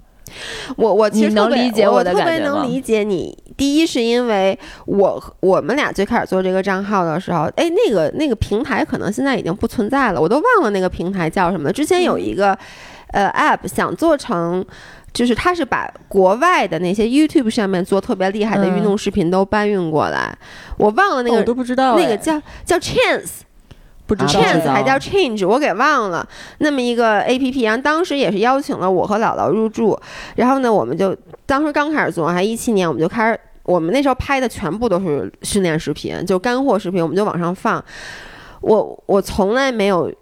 [0.76, 3.36] 我我其实能理解我的感觉特别能理解你。
[3.56, 11.72] 第一是因为我我们俩最开始做这个账号的时候，哎，那个那个平台可能现在已经不存在了，我都忘了那个平台叫什么。
[11.72, 12.56] 之前有一个
[13.12, 14.64] 呃 app 想做成，
[15.12, 20.36] 就是它是把国外的那些 YouTube 上面做特别厉害的运动视频都搬运过来，
[20.76, 23.45] 我忘了那个我都不知道那个叫叫 Chance。
[24.06, 26.26] 不知道，chance 还叫 change，我给忘了
[26.58, 29.98] 那么一个 A P P，然后当时也是邀请了我和姥姥入驻，
[30.36, 37.84] 然后呢，我们就当时刚开始做，还一七年，我们就开始，我们那时候拍的全部都是训练视频，就干货视频，我们就往上放，
[38.60, 40.12] 我我从来没有。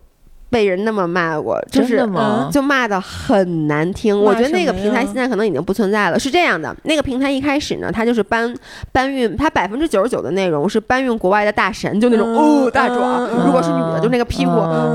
[0.54, 2.08] 被人那么骂过，就是
[2.52, 4.16] 就骂的很难听。
[4.16, 6.16] 我觉得那个平台现在可能已经不存在了。
[6.16, 8.54] 是这样的，那个平台一开始呢，它就是搬
[8.92, 14.52] 搬运，它百分之九十九的内容是搬运国外的大神，就那种哦大壮，如果是女的，就那个屁股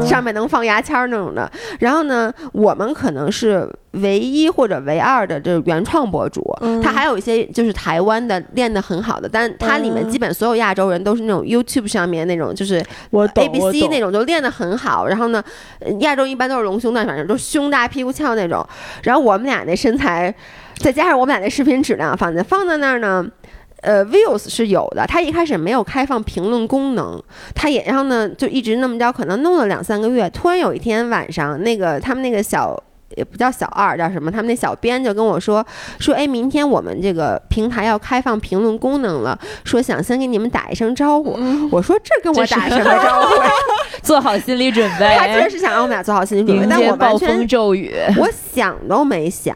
[0.08, 1.52] 上面能放牙签那种的。
[1.80, 3.70] 然后呢，我们可能是。
[3.94, 6.44] 唯一或者唯二的这原创博主，
[6.84, 12.78] 他还有一些就是台湾的练得很好的，但他里面基本所有亚洲人都是那种 YouTube 上面那种，就是
[13.12, 15.08] A B C 那种，就练得很好。
[15.08, 15.44] 然后呢，
[16.02, 18.64] 亚洲一般都是隆胸的，反正都胸大屁股翘那种。
[19.02, 20.32] 然后我们俩那身材，
[20.78, 23.26] 再加上我们俩那视频质量，放在放在那儿呢，
[23.82, 25.04] 呃，views 是有的。
[25.08, 27.20] 他一开始没有开放评论功能，
[27.56, 30.30] 他也然后呢就一直那么着，可能弄了两三个月。
[30.30, 32.80] 突然有一天晚上，那个他们那个小。
[33.16, 34.32] 也不叫小二，叫什么？
[34.32, 35.66] 他们那小编就跟我说
[36.00, 41.38] 说，哎，明天我们这个平台要开放评论功能了，说想先给你们打一声招呼。
[41.72, 43.36] 我说这跟我打什么招呼？
[44.02, 45.16] 做好心理准备。
[45.18, 49.56] 他确实是想让我们俩做好心理准备，但我暴风骤雨，我想都没想。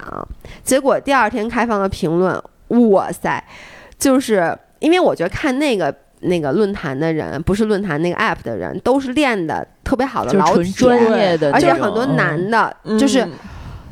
[0.63, 2.41] 结果第二天开放了评论，
[2.89, 3.43] 哇塞！
[3.97, 5.93] 就是因为我觉得看那个。
[6.23, 13.27] 那个论坛的人不是论坛那个 app 的人，都是练的特别好的老铁，专业的，而且很多男的，就是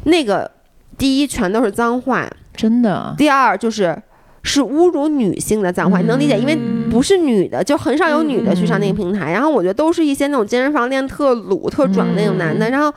[0.03, 0.49] 那个
[0.97, 3.13] 第一全都是脏话，真的。
[3.17, 3.95] 第二就是
[4.43, 6.38] 是侮辱女性的脏话，你能理解？
[6.38, 6.57] 因为
[6.89, 9.32] 不是女的，就很少有女的去上那个平台。
[9.32, 12.93] 然后我觉得都是一些那种健身房练特鲁特壮那种男的，然后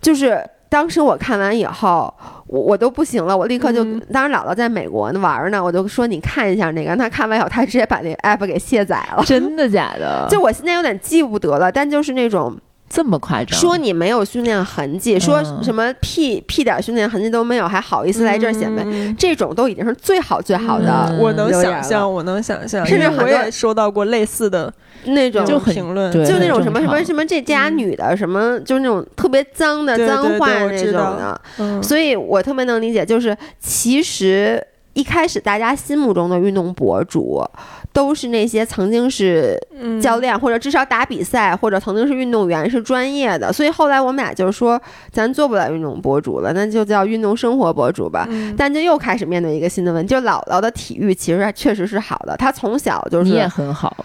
[0.00, 0.42] 就是。
[0.68, 2.12] 当时我看完以后，
[2.46, 9.22] 我我都不行了，我立刻就，当时姥姥在美国呢玩呢，我就说你看一下那个，他看完以后，他直接把那 app 给卸载了。
[9.24, 10.26] 真的假的？
[10.28, 12.56] 就我现在有点记不得了，但就是那种
[12.88, 18.84] 这么夸张，说你没有训练痕迹，说什么屁屁点训练痕迹都没有，还好意思来这儿显摆，
[19.18, 21.16] 这种都已经是最好最好的。
[21.20, 24.72] 我能想象，我能想象，甚至我也收到过类似的。
[25.08, 31.40] 那种就评论，就那种什么什么什么这家女的什么，就是那种特别脏的脏话那种的，
[31.80, 33.06] 所以我特别能理解。
[33.06, 34.60] 就是其实
[34.94, 37.40] 一开始大家心目中的运动博主，
[37.96, 39.58] 都是那些曾经是
[40.02, 43.50] 教练或者至少打比赛或者曾经是运动员是专业的。
[43.50, 44.78] 所以后来我们俩就是说，
[45.10, 48.28] 咱做不了运动博主了，那就叫运动生活博主吧。
[48.54, 54.04] 但就又开始面对一个新的问题，就姥姥的体育其实确实是好的，她从小就是你也很好。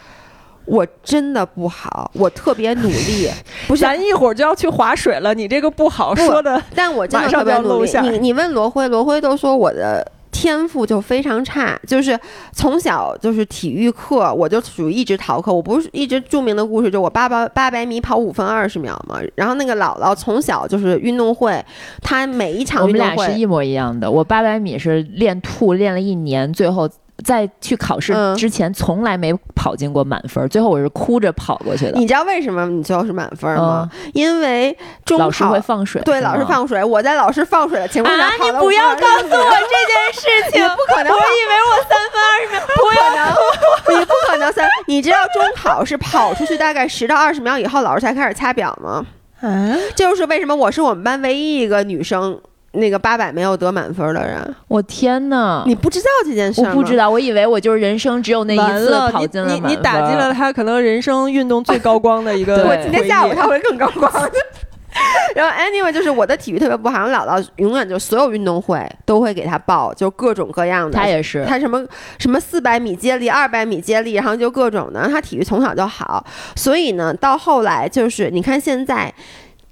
[0.63, 3.29] 我真的不好，我特别努力。
[3.67, 6.63] 不是，咱一会儿就要去划水了，你这个不好说的。
[6.73, 7.91] 但我真的特别努力。
[8.03, 10.09] 你你问罗辉，罗辉都说我的
[10.41, 12.19] 天赋就非常差，就是
[12.51, 15.53] 从小就是体育课我就属于一直逃课。
[15.53, 19.19] 我不是一直著名的故事，就我八百八百米跑五分二十秒嘛。
[19.35, 21.63] 然后那个姥姥从小就是运动会，
[22.01, 24.09] 她每一场我们俩是一模一样的。
[24.09, 26.89] 我八百米是练吐练了一年，最后。
[27.23, 31.91] 在去考试之前，从来没跑进过满分，最后我是哭着跑过去的。
[31.93, 33.89] 你知道为什么你最后是满分吗？
[34.13, 36.83] 因为中老师会放水，对，老师放水。
[36.83, 38.53] 我在老师放水的情况下跑了。
[38.53, 41.11] 你不要告诉我这件事情，不可能！
[41.11, 44.67] 我以为我三分二十秒，不可能，你不可能三。
[44.87, 49.05] 你知道中考是跑出去大概十到二十秒以后，老师才开始掐表吗？
[49.41, 52.39] 嗯，就是为什么我是我们班唯一一个女生。
[52.73, 55.61] 那个八百没有得满分的人，我天哪！
[55.67, 56.69] 你不知道这件事吗？
[56.69, 62.63] 我不知道，我以为我就是人生只有那一次跑进了你你打击了他可能人生运动最高光的一个。
[62.63, 64.09] 我今天下午他会更高光。
[65.35, 70.97] 然后 anyway 就是我的体育特别不好，我姥姥永远就所有运动会都会给他报，就各种各样的。
[70.97, 71.85] 他也是，他什么
[72.19, 75.07] 什么四百米接力、二百米接力，然后就各种的。
[75.09, 79.13] 他体育从小就好，所以呢，到后来就是你看现在。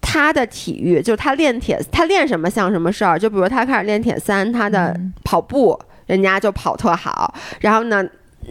[0.02, 3.18] 他的体育就是他练铁，他练什么像什么事儿。
[3.18, 7.34] 就比如他开始练铁三，他的跑步人家就跑特好。
[7.60, 8.04] 然后呢？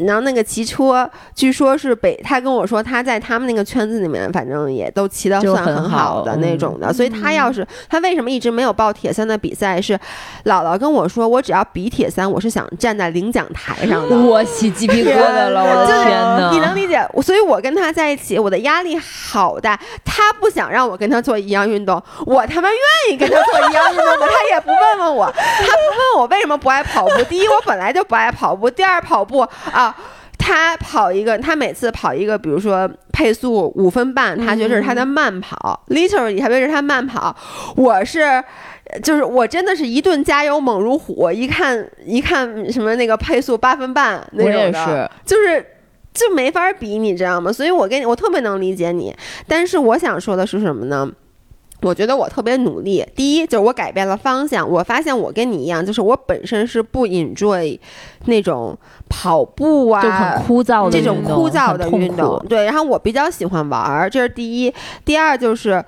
[0.06, 6.92] 然后那个骑车，据说是北，他跟我说他在他们那个圈子里面，反正也都骑得算很好的那种的。
[6.92, 9.80] 所以他要是他为什么一直没有报铁三的比赛？
[9.80, 9.98] 是
[10.44, 14.16] 姥姥跟我说，我只要比铁三，我是想站在领奖台上的。
[14.16, 16.50] 我起鸡皮疙瘩了，我的天哪！
[16.50, 17.00] 你能理解？
[17.22, 19.78] 所以我跟他在一起，我的压力好大。
[20.04, 27.22] 他不想让我跟他做一样运动，我他妈愿意跟他做一样运动的，他也不问问我，他不问我为什么不爱跑步。
[27.28, 29.40] 第一，我本来就不爱跑步；第二，跑步
[29.72, 29.87] 啊。
[30.38, 37.36] 他跑一个，他每次跑一个，比如说配速五分半，他觉得是他的慢跑，literally 他觉得是他慢跑。
[37.76, 38.42] 我是，
[39.02, 45.64] 就是我真的是一顿加油猛如虎，一看一看什么那个配速八分半那种的，就是
[46.14, 47.52] 就没法比，你知道吗？
[47.52, 49.14] 所以我跟你，我特别能理解你，
[49.46, 51.10] 但是我想说的是什么呢？
[51.82, 53.04] 我觉得我特别努力。
[53.14, 54.68] 第一，就是我改变了方向。
[54.68, 57.78] 我发现我跟你一样，就是我本身是不 enjoy
[58.26, 58.76] 那种
[59.08, 62.38] 跑步啊，就很枯燥的这种枯燥的运动。
[62.48, 64.74] 对，然后我比较喜欢玩儿，这是第一。
[65.04, 65.84] 第二就是。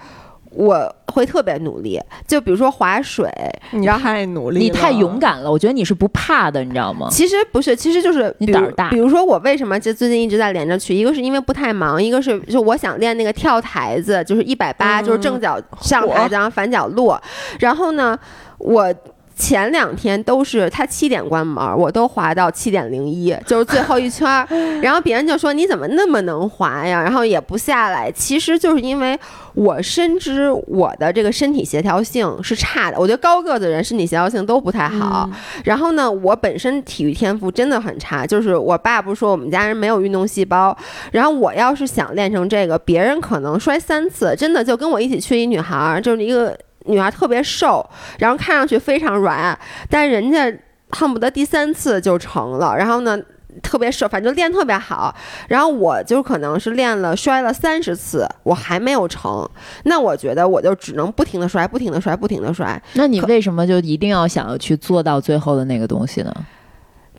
[0.51, 3.31] 我会特别努力，就比如说划水，
[3.71, 5.51] 你太努力，你太勇敢了。
[5.51, 7.09] 我觉得你是不怕的，你知道吗？
[7.11, 8.91] 其实不是，其实就是你胆儿大。
[8.91, 17.21] 比如说我为什么就最近一直在连着去，一个是因为不太忙，一个是就我想练那个跳台子，就是一百八，就是正脚上台子，然后反脚落。
[17.59, 18.19] 然后呢，
[18.59, 18.95] 我。
[19.41, 24.47] 前两天都是他七点关门，我都滑到七点零一，就是最后一圈儿。
[24.83, 27.03] 然后别人就说你怎么那么能滑呀？
[27.03, 28.13] 然后也不下来。
[28.13, 29.19] 其实就是因为
[29.55, 32.99] 我深知我的这个身体协调性是差的。
[33.01, 35.29] 我觉得高个子人身体协调性都不太好。
[35.65, 38.27] 然后呢，我本身体育天赋真的很差。
[38.27, 40.77] 就是我爸不是说我们家人没有运动细胞。
[41.13, 46.55] 然后我要是想练成这个，别人可能摔三次，真的就跟我一起去一女孩，就是一个。
[46.91, 47.89] 女孩特别瘦，
[48.19, 50.53] 然后看上去非常软，但人家
[50.91, 52.77] 恨不得第三次就成了。
[52.77, 53.19] 然后呢，
[53.63, 55.15] 特别瘦，反正练特别好。
[55.49, 59.49] 然后我就可能是练了摔了三十次，我还没有成。
[59.85, 62.81] 那我觉得我就只能不停的摔，不停的摔，不停的摔。
[62.95, 66.35] 那你为什么就一定要想要去做到最后的那个东西呢？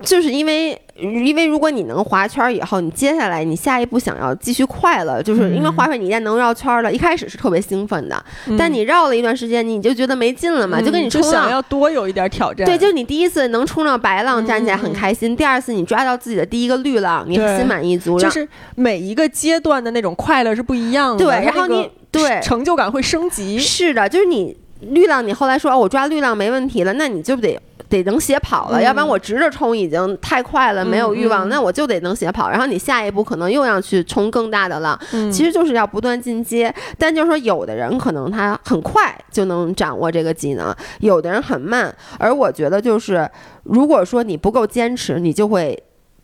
[0.04, 8.24] 就是因为，因为如果你能划圈以后，你接下来你下一步想要继续快乐，就是因为划水你一旦能绕圈了，一开始是特别兴奋的，
[8.58, 12.66] 但你绕了一段时间，你就觉得没劲了嘛，就跟你冲浪要多有一点挑战。
[12.66, 18.20] 对，就是你第一次能冲上白浪站起来很开心，第二次你抓到自己的第一个绿浪，你心满意足。
[18.20, 21.24] 就是每一个阶段的那种快乐是不一样的。
[21.24, 23.58] 对，然后你对成就感会升级。
[23.60, 27.60] 是的，就是你绿浪，你后来说哦，我抓绿浪没问题了，那你就得。
[27.92, 32.50] 得能斜跑了，要不然我直着冲已经太快了，没有欲望，那我就得能斜跑。
[32.50, 34.98] 然后你下一步可能又要去冲更大的浪，
[35.30, 36.74] 其实就是要不断进阶。
[36.98, 41.94] 但就是说，有的人可能他很快就能掌握这个技能，有的人很慢。
[42.18, 43.30] 而我觉得就是，
[43.64, 45.78] 如果说你不够坚持，你就会。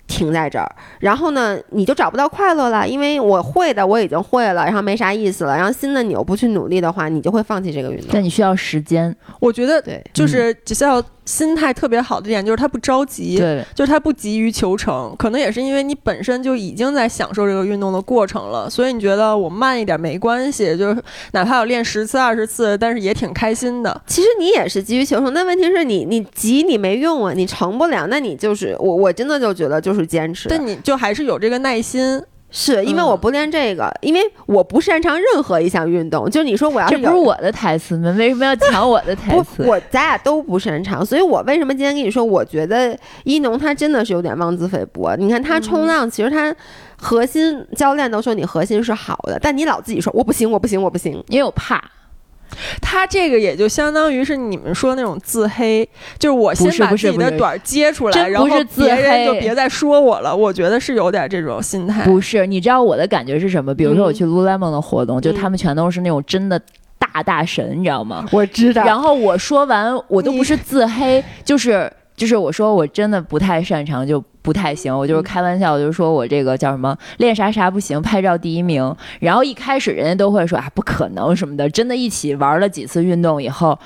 [0.10, 5.54] 停在这儿，然后呢，你就找不到快乐了，因为我会的我已经会了，然后没啥意思了。
[5.54, 8.08] 然后新的你又不去努力的话，你就会放弃这个运动。
[8.14, 15.14] 但你需要时间，我觉得对，就是只需要心态特别好的一点，就是他不着急，对，就是他不急于求成。
[15.20, 21.04] 可能也是因为你本身就已经在享受这个运动的过程了，所以你觉得我慢一点没关系，就是
[21.34, 24.02] 哪怕我练十次二十次，但是也挺开心的。
[24.08, 29.98] 其实你也是急于求成，但问题是你你急你没用啊，你成不了，那你就是我我真的就觉得就是。
[29.98, 32.22] 是坚持，但你就还是有这个耐心，
[32.60, 36.28] 是因为我不练这个，因为我不擅长任何一项运动。
[36.28, 38.12] 就你说我要这不是我的台词吗？
[38.18, 39.64] 为什么要抢我的台词？
[39.64, 42.26] 我咱俩都不擅长，所以我为什么今天跟你说？
[42.26, 45.16] 我觉得一农他真的是有点妄自菲薄。
[45.18, 46.56] 你看他冲浪，其实他
[47.00, 51.80] 核心教练都说你核心是好的，但你老自己说我不行，我不行，我不行，因为我怕。
[52.82, 55.88] 他这个也就相当于是你们说那种自黑，
[56.18, 60.36] 就是我先把自己的短接出来，然后别人就别再说我了。
[60.36, 62.04] 我觉得是有点这种心态。
[62.04, 63.74] 不是，你知道我的感觉是什么？
[63.74, 66.60] 比如说我去 Lululemon 的活动，就他们全都是那种真的
[66.98, 68.26] 大大神，你知道吗？
[68.32, 68.84] 我知道。
[68.84, 71.92] 然后我说完，我都不是自黑，就是。
[72.18, 74.98] 就是我说我真的不太擅长，就不太行。
[74.98, 78.96] 我就是开玩笑，我就说我这个叫什么练啥啥不行，拍照第一名。
[79.20, 83.78] 然后一开始人家都会说啊不可能什么的，真的一起玩了几次运动以后，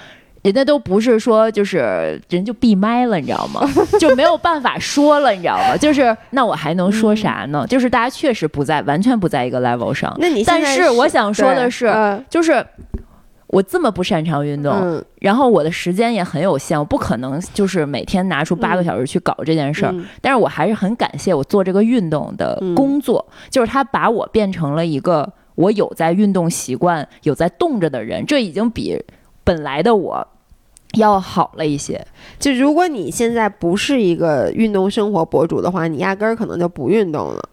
[0.44, 3.68] 人家都不是说就是人就闭麦了，你知道吗？
[4.00, 5.76] 就没有办法说了，你知道吗？
[5.76, 7.66] 就是那我还能说啥呢？
[7.68, 10.16] 就是大家确实不在，完全不在一个 level 上。
[10.20, 11.92] 那你但是我想说的是，
[12.30, 12.64] 就是。
[13.52, 14.74] 我这么不擅长运动，
[15.20, 19.94] 然后我的时间也很有限，我不可能就是每天拿出八个小时去搞这件事儿。
[20.22, 25.32] 但是我还是很感谢我做这个运动的工作，就是它把我变成了一个。
[25.56, 28.98] 我有在运动习惯、有在动着的人，这已经比
[29.44, 30.26] 本来的我
[30.94, 32.04] 要好了一些。
[32.40, 37.50] 就如果你现在不是一个运动生活博主的话，你压根儿可能就不运动了。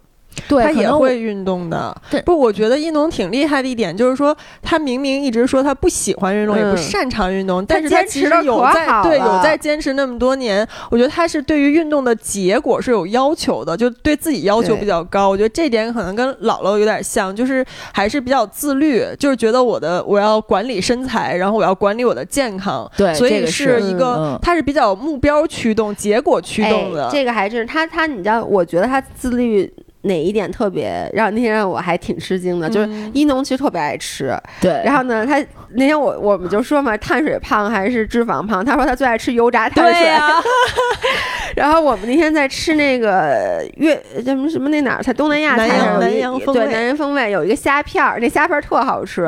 [0.47, 1.95] 对，他也会运动的。
[2.25, 10.67] 不，我觉得一农挺厉害的一点就是说，他明明一直说他不喜欢运动，也不擅长运动，但是他其实有在对有在坚持那么多年。
[10.91, 15.29] 我觉得他是对于运动的结果是有要求的，就对自己要求比较高。
[15.29, 22.91] 我觉得这点可能跟姥姥有点像，就是还是比较自律，就是觉得我的我要管理身材，然后我要管理我的健康。
[22.97, 27.09] 对，所以是一个他是比较目标驱动、结果驱动的。
[27.11, 29.73] 这个还是他他，你知道，我觉得他自律。
[30.03, 34.81] 哪一点特别让那天让我还挺吃惊的，就是一农其实特别爱吃，对。
[34.85, 38.65] 然后呢，他那天我我们就说嘛，碳水胖还是脂肪胖？
[38.65, 40.13] 他说他最爱吃油炸碳水。
[41.57, 45.67] 然后我们那天在吃那个粤什么什么那哪儿菜东南亚菜，
[45.99, 49.23] 南洋风对南洋风味有一个虾片儿，那虾片儿特好吃。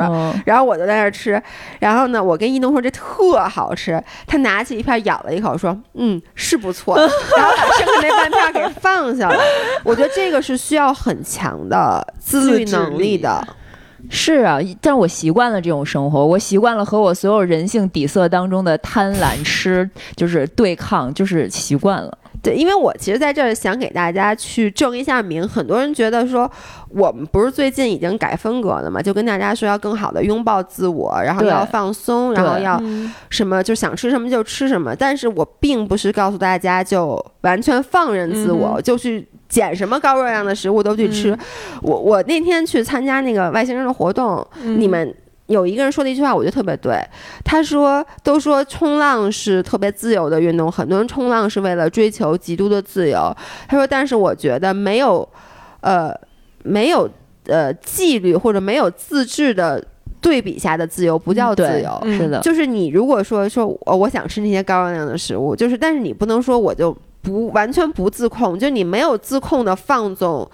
[0.45, 1.41] 然后我就在那儿吃，
[1.79, 6.95] 然后呢，我跟一东说这特好吃，他拿起一片咬了一口，说嗯是不错，
[7.35, 9.43] 然后把剩下那半片给放下了。
[9.83, 10.61] 我觉得这个是。
[10.61, 13.45] 需要很强的自律能力的，
[14.09, 22.17] 是啊，但我习惯了这种生活，我习惯了和我所有人性底色当中的贪婪吃就是对抗，就是习惯了。
[22.43, 25.47] 对，因为我其实在这儿想给大家去证一下名。
[25.47, 26.49] 很多人觉得说，
[26.89, 28.99] 我们不是最近已经改风格了嘛？
[28.99, 32.81] 就跟大家说要更好的拥抱自我，然后要放松，然后要
[33.29, 34.95] 什么就想吃什么就吃什么。
[34.95, 41.37] 但是我并不是告诉大家就完全放任自我，就去捡什么高热量的食物都去吃。
[41.83, 45.13] 我我那天去参加那个外星人的活动，你们。
[45.47, 46.97] 有一个人说的一句话，我觉得特别对。
[47.43, 53.35] 他说：“都说冲浪是特别自由的运动，很多人冲浪是为了追求极度的自由。”
[53.67, 55.27] 他说：“但是我觉得没有，
[55.81, 56.17] 呃，
[56.63, 57.09] 没有
[57.47, 59.83] 呃纪律或者没有自制的
[60.21, 62.01] 对比下的自由不叫自由。
[62.13, 70.49] 是的，就是你如果说说我想吃那些高热量的食物，就是但是你不能说我就不完全不自控，就你没有自控的放纵。”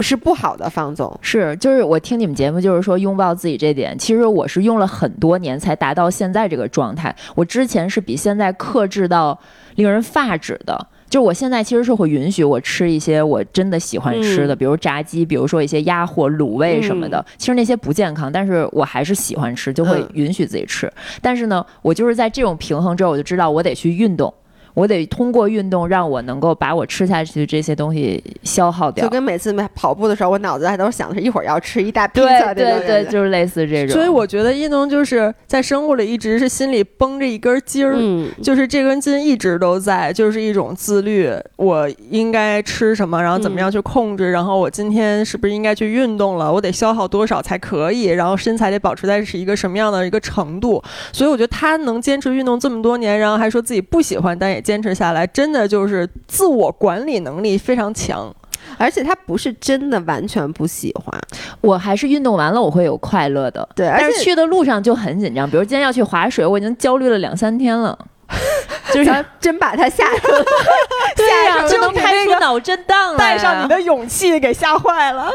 [0.00, 7.14] 是不好的，放纵是就是我听你们节目，就是说拥抱自己这点，其实我是用了很多年才达到现在这个状态。
[7.34, 9.38] 我之前是比现在克制到
[9.74, 17.24] 令人发指的，就我现在其实是会允许我吃一些我真的喜欢吃的，比如炸鸡，比如说一些鸭货、卤味什么的。
[17.36, 20.90] 其实那些不健康，但是我还是喜欢吃，就会允许自己吃。
[21.20, 24.32] 但是呢，我就是在这种平衡之后，我就知道我得去运动。
[24.76, 33.96] 我得通过运动让我能够把我吃下去的这些东西消耗掉，就跟每次跑步的时候，我脑子还都想的是一会儿要吃一大披萨，对对对，就是类似这种。
[33.96, 37.96] 所以我觉得一农就是在生活里一直是心里绷着一根筋儿，
[38.42, 41.32] 就是这根筋一直都在，就是一种自律。
[41.56, 46.52] 我应该吃什么，然后怎么样去控制，然后我今天是不是应该去运动了？
[46.52, 48.04] 我得消耗多少才可以？
[48.08, 50.84] 然后身材得保持在是一个什么样的一个程度？
[51.14, 54.62] 所以我觉得他能坚持运动这么多年，然后还说自己不喜欢，但也。
[54.66, 58.34] 坚持下来，真的就是自我管理能力非常强，
[58.76, 61.16] 而且他不是真的完全不喜欢。
[61.60, 63.86] 我还是运动完了我会有快乐的，对。
[63.86, 67.96] 但是去的路上就很紧张，比如今天要去划水，我已经焦虑了两三天了，
[68.92, 70.44] 就是真把他吓了，
[71.14, 75.30] 对呀，就能开出脑震荡，带上你的勇气给吓坏了。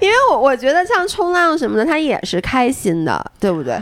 [0.00, 3.76] 因为我我觉得像冲浪什么的，他也是开心的，对不对？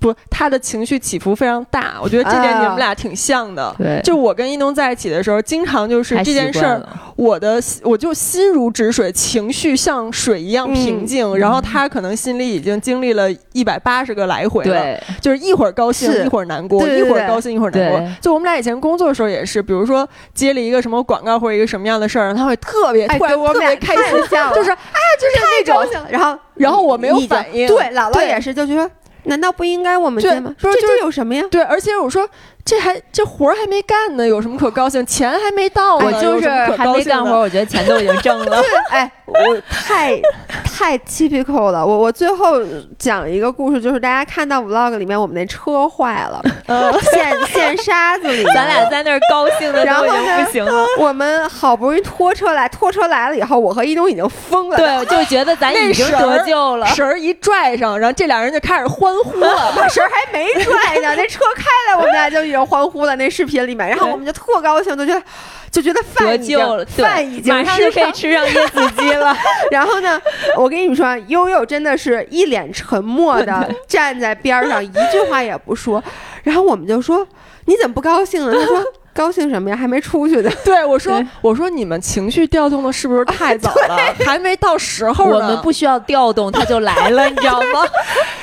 [0.00, 3.74] 不，他的情绪起伏非常大，我觉得这点你们俩挺像的。
[3.76, 6.82] 对，就我跟一东在一起的时候，经常就是这件事儿，
[7.16, 11.36] 我的我就心如止水，情绪像水一样平静。
[11.36, 18.08] 然后他可能心里已经经历了一百八十个来回了，就是一会儿高兴，一会儿难过，一会儿高兴，一会儿难过。
[18.20, 24.04] 就我们俩以前工作的时候也是，比如说接了一个什么广告或者一个什么样的事儿，他会特别突然特别开心，
[24.54, 28.88] 就是啊，就是那种，然后然后我没有反应，对，姥姥也是，就觉得。
[29.24, 30.54] 难道不应该我们接吗？
[30.58, 31.44] 说这有什么呀？
[31.50, 32.28] 对，而且我说。
[32.64, 35.06] 这还这活儿还没干呢，有什么可高兴？
[35.06, 38.62] 钱还没到，我就是还没干活，我觉得钱都已经挣了。
[38.92, 40.20] 哎，我太
[40.64, 41.84] 太 typical 了。
[41.84, 42.60] 我我最后
[42.98, 46.40] 讲一个故事，就是大家看到 vlog 里面我们那车坏了，
[47.10, 50.86] 陷陷沙子里，咱俩在那儿高兴的都已经不行了。
[50.98, 56.86] 我们好不容易拖车来，拖车来了以后，我和一东已经疯了，对，就觉得咱已经得救了。
[56.88, 59.72] 绳儿一拽上，然后这俩人就开始欢呼了。
[59.90, 62.58] 绳儿还没拽呢，那车开了，我们俩就已经。
[62.68, 65.22] 欢呼了那视频里面，然后我们就特高兴，就觉得
[65.70, 69.36] 就觉得饭已经饭已经马上就可以吃上椰子鸡了。
[69.70, 70.20] 然后呢，
[70.56, 76.02] 我跟你们说，悠悠真的是一脸沉默的站在边上，一句话也不说。
[76.42, 77.26] 然后我们就说
[77.66, 78.82] ：“你怎么不高兴了？”他说。
[79.14, 79.74] 高兴什么呀？
[79.76, 80.50] 还没出去呢。
[80.64, 83.96] 对我说，我说你们情绪调动的是不是太早了？
[84.24, 85.34] 还没到时候呢。
[85.34, 87.84] 我们不需要调动，他就来了，你知道吗？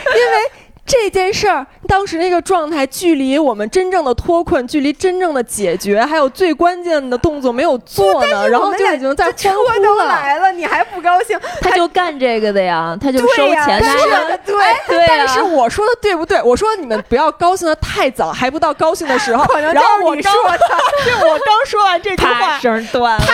[0.08, 0.65] 因为。
[0.86, 9.50] 这件事儿当时那个状态，距离我们真正的脱困，距离真正的解决，还有最关键的动作没有做呢，然后就已经在车
[9.82, 11.40] 都来了，你还不高兴？
[11.60, 14.40] 他就干这个的呀，他就收钱的。
[14.46, 14.56] 对
[14.88, 16.40] 对但是我说的对不对？
[16.44, 19.44] 我说你们不要高兴的太早，还不到高兴的时候。
[19.58, 20.60] 然后我说的，
[21.04, 23.26] 对我刚说完这句话，绳断了。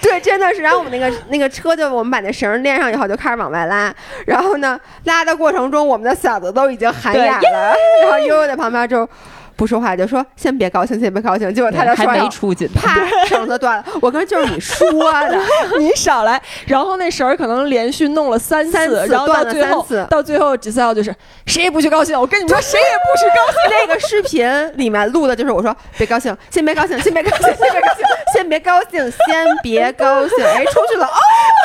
[0.00, 0.62] 对对，真的是。
[0.62, 3.94] 然后我们那个那个车就我们把那绳连上以后，就开始往外拉。
[4.26, 6.61] 然后呢，拉的过程中，我们的嗓子都。
[6.62, 9.08] 都已经喊哑了，然后悠悠在旁边就
[9.56, 11.52] 不说话，就说先别高兴，先别高兴。
[11.54, 13.84] 结果他就还没出去，啪，绳子断了。
[14.00, 14.90] 我跟就是你说
[15.28, 15.38] 的，
[15.78, 16.40] 你少来。
[16.66, 21.14] 然后那绳儿可能连续弄了三次，然后到最后，到最后 Giselle 就是
[21.46, 22.18] 谁也不许高兴。
[22.18, 23.70] 我跟你说，谁也不许高兴。
[23.70, 30.44] 那个视频里面录的就是我说别高兴，先别高兴，先别高兴，先别高兴， 先别高兴，先别高兴。
[30.44, 31.18] 哎，出去了哦，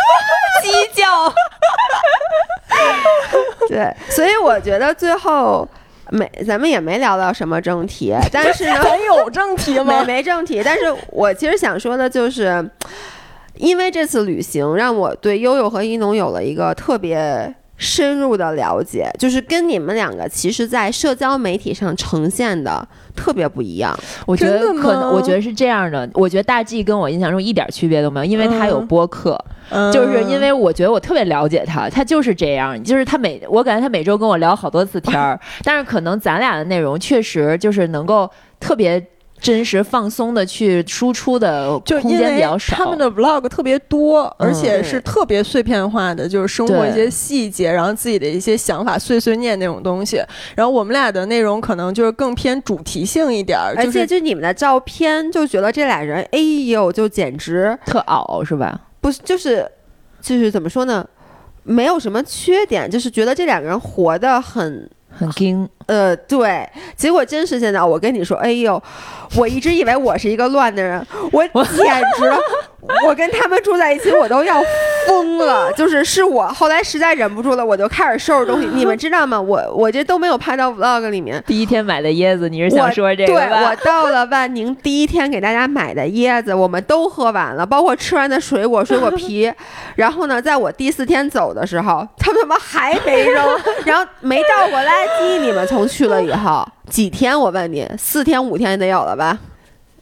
[0.61, 1.33] 鸡叫。
[3.67, 5.67] 对，所以我觉得最后
[6.11, 9.85] 没咱们也没聊到什么正题，但是呢， 没有正题吗？
[9.85, 10.61] 没没正题。
[10.63, 12.69] 但是我其实想说的就是，
[13.55, 23.97] 因为这次旅行让我对悠悠和一农有了一个特别深入的了解，就是跟你们两个其实，在社交媒体上呈现的特别不一样。
[24.25, 26.09] 我觉得可能，我觉得是这样的。
[26.13, 29.37] 我觉得大 G 跟我印象中一点区别都没有，因为他有播客。
[29.91, 38.29] 就是因为我觉得我特别了解他，他就是这样，就是他每我感觉他每周跟我聊好多次天儿， 但是可能咱俩的内容确实就是能够
[38.61, 39.05] 特别
[39.39, 42.75] 真实放松的去输出的空间比较少。
[42.75, 50.21] 他们的 vlog 特别多，而且是特别碎片化的，就是生活一些细节，然后自己的一些想法碎碎念那种东西。
[50.55, 58.81] 然后我们俩的内容可能就是更偏主题性一点，而且就你们的照片，就觉得这俩人，哎呦，就简直特傲，是吧？
[58.99, 59.69] 不是，就是，
[60.19, 61.07] 就是怎么说呢？
[61.63, 65.69] 没有什么缺点，就是觉得这两个人活得很很精。
[65.87, 66.67] 呃，对。
[66.95, 68.81] 结果真是现在，我跟你说，哎呦，
[69.35, 72.31] 我一直以为我是一个乱的人，我简直。
[73.05, 74.63] 我跟他们住在一起，我都要
[75.05, 75.69] 疯了。
[75.73, 78.67] 就是是我后来实在忍不住了，我就开始收拾东西。
[78.71, 79.41] 你们知道吗？
[79.41, 81.43] 我我这都没有拍到 vlog 里面。
[81.45, 89.51] 第一天买的椰子，你是想说这个对，我到了万宁第一天给大家买的椰子，我们都喝完了，包括吃完的水果、水果皮。
[89.95, 93.43] 然后呢，在我第四天走的时候，他们怎么还没扔？
[93.83, 95.39] 然后没倒过垃圾。
[95.41, 97.37] 你们从去了以后几天？
[97.37, 99.37] 我问你，四天五天得有了吧？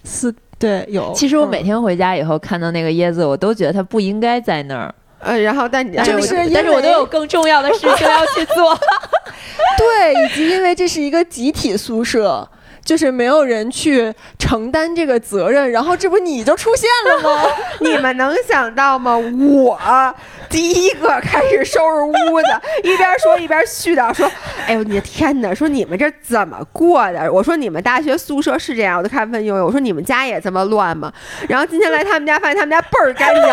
[0.03, 0.33] 四。
[0.57, 1.11] 对，有。
[1.13, 4.95] 其实我每天回家以后看到那个椰子，我都觉得它不应该在那儿。
[5.19, 8.73] 呃，然后但这是，但是我都有更重要的事情要去做。
[9.77, 12.47] 对，以及因为这是一个集体宿舍。
[12.85, 17.43] 就是没有人去承担这个责任，然后这不你就出现了吗？
[17.81, 19.17] 你们能想到吗？
[19.17, 20.15] 我
[20.49, 22.47] 第一个开始收拾屋子，
[22.83, 24.31] 一边说一边絮叨说
[24.67, 25.53] ：“哎呦，你的天哪！
[25.53, 31.11] 说你们这怎么过的？”我说：“你们大学宿舍是这样。”我就看问悠悠，我说：“你们家也这么乱吗？”
[31.49, 33.43] 然后今天来他们家，发现他们家倍儿干净。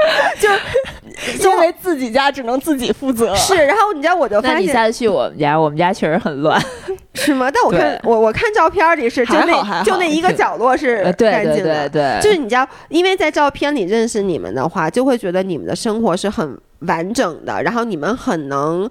[0.40, 3.34] 就 因为自己家只能自己负责。
[3.34, 6.60] 是，然后你知道我就发现，那你下次去我们家，我们家确实很乱，
[7.14, 7.50] 是吗？
[7.52, 18.88] 但我看我我看照片里是就那就那一个角落是干净的，对，就是你知道，因为在照片里认识你们的话，就会觉得你们的生活是很完整的，然后你们很能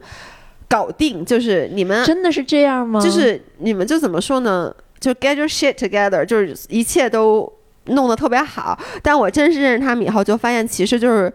[0.67, 3.01] 搞定，就是你们真的是这样吗？
[3.01, 4.73] 就是你们就怎么说呢？
[4.99, 7.51] 就 get your shit together，就是一切都
[7.89, 8.77] 弄得特别好。
[9.01, 11.31] 但我真是认识他们以后，就发现其实就是。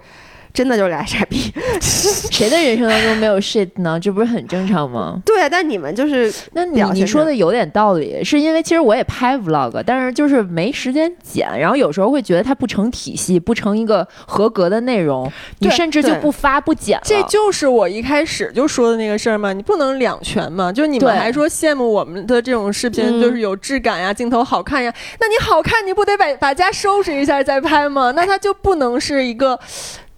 [0.54, 1.52] 真的就是俩傻逼，
[2.30, 3.98] 谁的人生当中没有 shit 呢？
[3.98, 5.20] 这不是很正常吗？
[5.26, 15.28] 对，但你们就是，那你你说的有点道理，是因为其实我也拍 vlog，但是就是没时间剪，然后有时候会觉得它不成体系，不成一个合格的内容，
[15.58, 17.02] 你甚至就不发不剪了。
[17.04, 20.72] 这就是我一开始就说的那个事儿嘛，你不能两全嘛。
[20.72, 28.12] 就你们还说羡慕我们的这种视频，就是有质感呀，镜头好看呀，那你好看，你不得把把家收拾一下再拍吗？
[28.14, 29.58] 那它就不能是一个。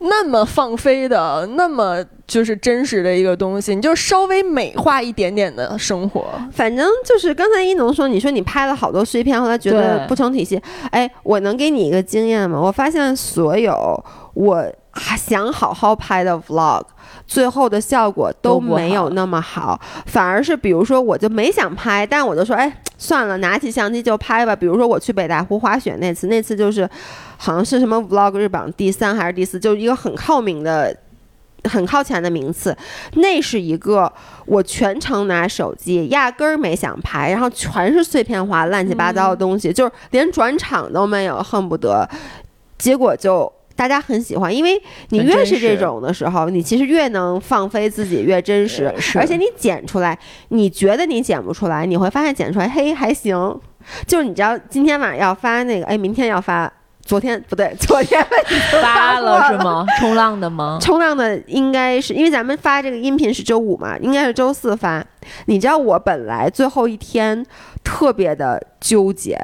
[0.08, 6.24] 那么放飞的，那么就是真实的一个东西，你就稍微美化一点点的生活。
[6.52, 10.60] 反正就是刚才一农说，你说你拍了好多碎片，后来觉得不成体系。
[10.90, 12.60] 哎，我能给你一个经验吗？
[12.60, 14.04] 我发现所有
[14.34, 14.64] 我
[15.16, 16.82] 想好好拍的 vlog。
[17.26, 24.54] 最后的效果都没有那么好，反而是比如说，我就没想拍，但我就说，哎，算了，拿起相机就拍吧。
[24.54, 26.88] 比如说我去北大湖滑雪那次，那次就是
[27.36, 30.96] 好像是什么 vlog 日榜第三还是第四，就一个很靠名的
[31.64, 32.76] 很靠前的名次，
[33.14, 34.10] 那是一个
[34.44, 42.08] 我全程拿手机，压根儿没想拍，然后全是碎片化、乱七八糟的东西，就是连转场都没有，恨不得，
[42.78, 43.52] 结果就。
[43.76, 44.80] 大家很喜欢，因为
[45.10, 48.92] 你越是这种的时候，你其实越能放飞自己，越真实。
[49.14, 53.60] 而且你剪出来，你觉得你剪不出来，你会发现剪出来，嘿，还行。
[54.06, 56.72] 就是你知道，今天晚上要发那个，哎，明天要发。
[57.02, 58.20] 昨天不对，昨天
[58.82, 59.86] 发了是吗？
[60.00, 60.76] 冲浪的吗？
[60.82, 65.06] 冲浪的应该是因为咱们发这个音频是周五嘛，应该是周四发。
[65.44, 67.46] 你知道我本来最后一天
[67.84, 69.38] 特别的纠结。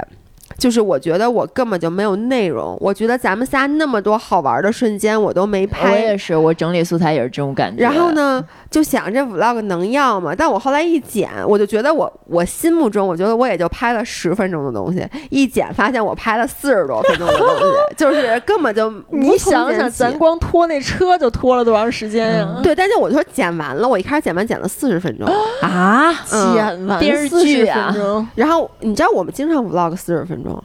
[0.63, 5.91] 就是我觉得我根本就没有内容，我觉得咱们仨那么多好玩的瞬间我都没拍。
[5.91, 7.83] 我也是，我整理素材也是这种感觉。
[7.83, 8.41] 然后呢，
[8.73, 10.35] 就想这 vlog 能要吗？
[10.37, 22.61] 但我后来一剪，我就觉得我我心目中，我觉得我也就拍了十分钟的东西，一剪发现我拍了四十多分钟的东西，就是根本就你想想，咱光拖那车就拖了多长时间呀？
[22.63, 25.29] 对，但是我就说剪完了，我一开始剪完剪了四十分钟
[25.61, 27.95] 啊，剪完电视剧啊。
[28.35, 30.65] 然后你知道我们经常 vlog 四十分钟。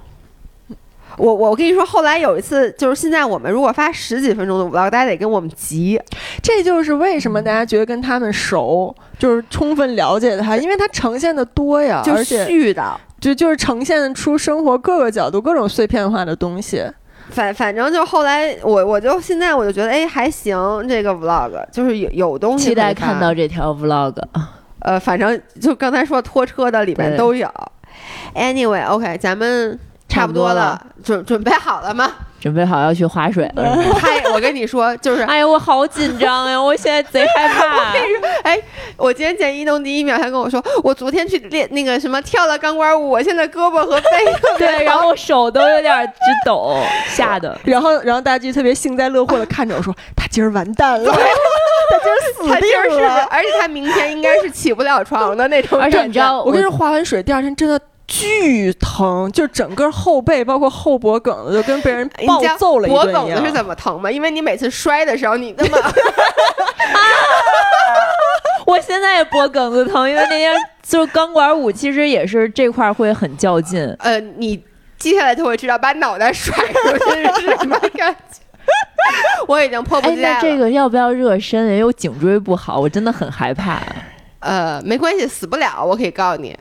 [1.18, 5.99] 我我跟你说，后来有一次，就是现在我们如果发十几分钟的 vlog，大家得跟我们急。
[6.44, 16.84] 这就是为什么大家觉得跟他们熟，就是充分了解他，因为他呈现的多呀，而且续的，就就是呈现出生活各个角度、各种碎片化的东西。
[17.31, 20.56] 反反正就后来，我我就现在我就觉得，哎，还行，
[20.88, 22.65] 这个 vlog 就是有有东西。
[22.65, 24.14] 期待看到这条 vlog。
[24.80, 27.52] 呃，反正就刚才说拖车的里面都有。
[28.35, 29.80] Anyway，OK，咱们。
[30.18, 32.11] 差不多了，准准备好了吗？
[32.39, 33.77] 准备好要去划水了。
[33.99, 37.91] 嗨，我跟你说，就是，哎呀，我好紧张呀， 我现在贼害怕。
[38.44, 38.60] 哎，
[38.95, 44.07] 我今天见一东第一秒，他跟我说，我昨天去练那个什么跳了钢管舞，我现在胳膊和背
[44.60, 46.14] 对，然后手都有点直
[46.45, 46.77] 抖，
[47.10, 47.60] 吓的。
[47.64, 55.80] 然后，然后大吉特别幸灾乐祸的看着我说，他今儿完蛋了，他今儿死定了，而且他明天应该是起不了床的那种。
[55.81, 57.80] 而且你知道，我跟你说，划完水第二天真的。
[58.08, 64.10] 巨疼，就整个后背，包括后脖梗子，就跟被人暴揍了一顿脖梗子是怎么疼吗？
[64.10, 65.78] 因为你每次摔的时候，你那么，
[68.66, 73.86] 我现在也脖梗子疼，因为那天就是钢管舞，其实也是这块会很较劲。
[74.00, 74.64] 呃，你
[74.98, 78.40] 接下来就会知道，把脑袋甩出去是什么感觉。
[79.48, 80.42] 我已经迫不及待了。
[80.42, 81.62] 这个要不要热身？
[81.68, 83.82] 因为我颈椎不好，我真的很害怕。
[84.40, 86.58] 呃，没关系，死不了，我可以告诉你。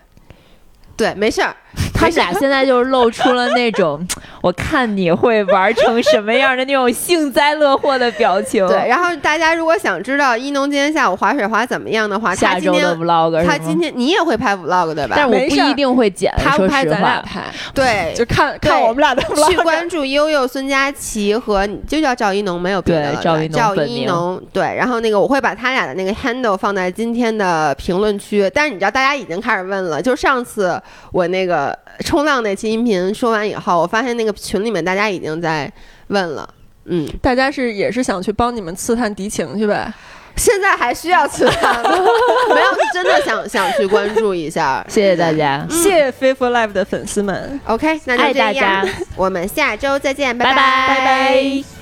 [0.96, 1.54] 对，没事儿。
[1.96, 4.06] 他们俩现在就是露出了那种，
[4.42, 8.66] 我看你会玩成什么样的那种幸灾乐祸的表情。
[8.68, 15.14] 对，然后大家如果想知道一农今天下午滑水滑怎么样的话，下周的 vlog，他今天你也会拍 vlog 对吧？
[15.16, 17.40] 但我不一定会剪，他不拍咱俩拍。
[17.72, 19.48] 对， 就看看我们俩的 vlog。
[19.48, 23.20] 去关注悠悠、孙佳琪和就叫赵一农，没有别的了。
[23.22, 24.42] 赵一农，赵一农。
[24.52, 28.50] 对，然后那个我会把他俩的那个 handle 放在今天的评论区。
[28.54, 31.76] 但是你知道，大家已经开始问了，就上次我那个。
[32.04, 35.70] 冲浪那期音频说完以后，我发现那个群里面大家已经在
[36.08, 36.48] 问了，
[36.84, 39.92] 嗯，大家是也是想去帮你们刺探敌情去呗？
[40.36, 41.90] 现在还需要刺探吗？
[42.52, 44.84] 没有，是真的想想去关注一下。
[44.86, 47.58] 谢谢大家，谢谢 Faithful Life 的粉丝们。
[47.64, 48.86] OK，那就这样，
[49.16, 51.75] 我们下周再见，拜拜，拜拜。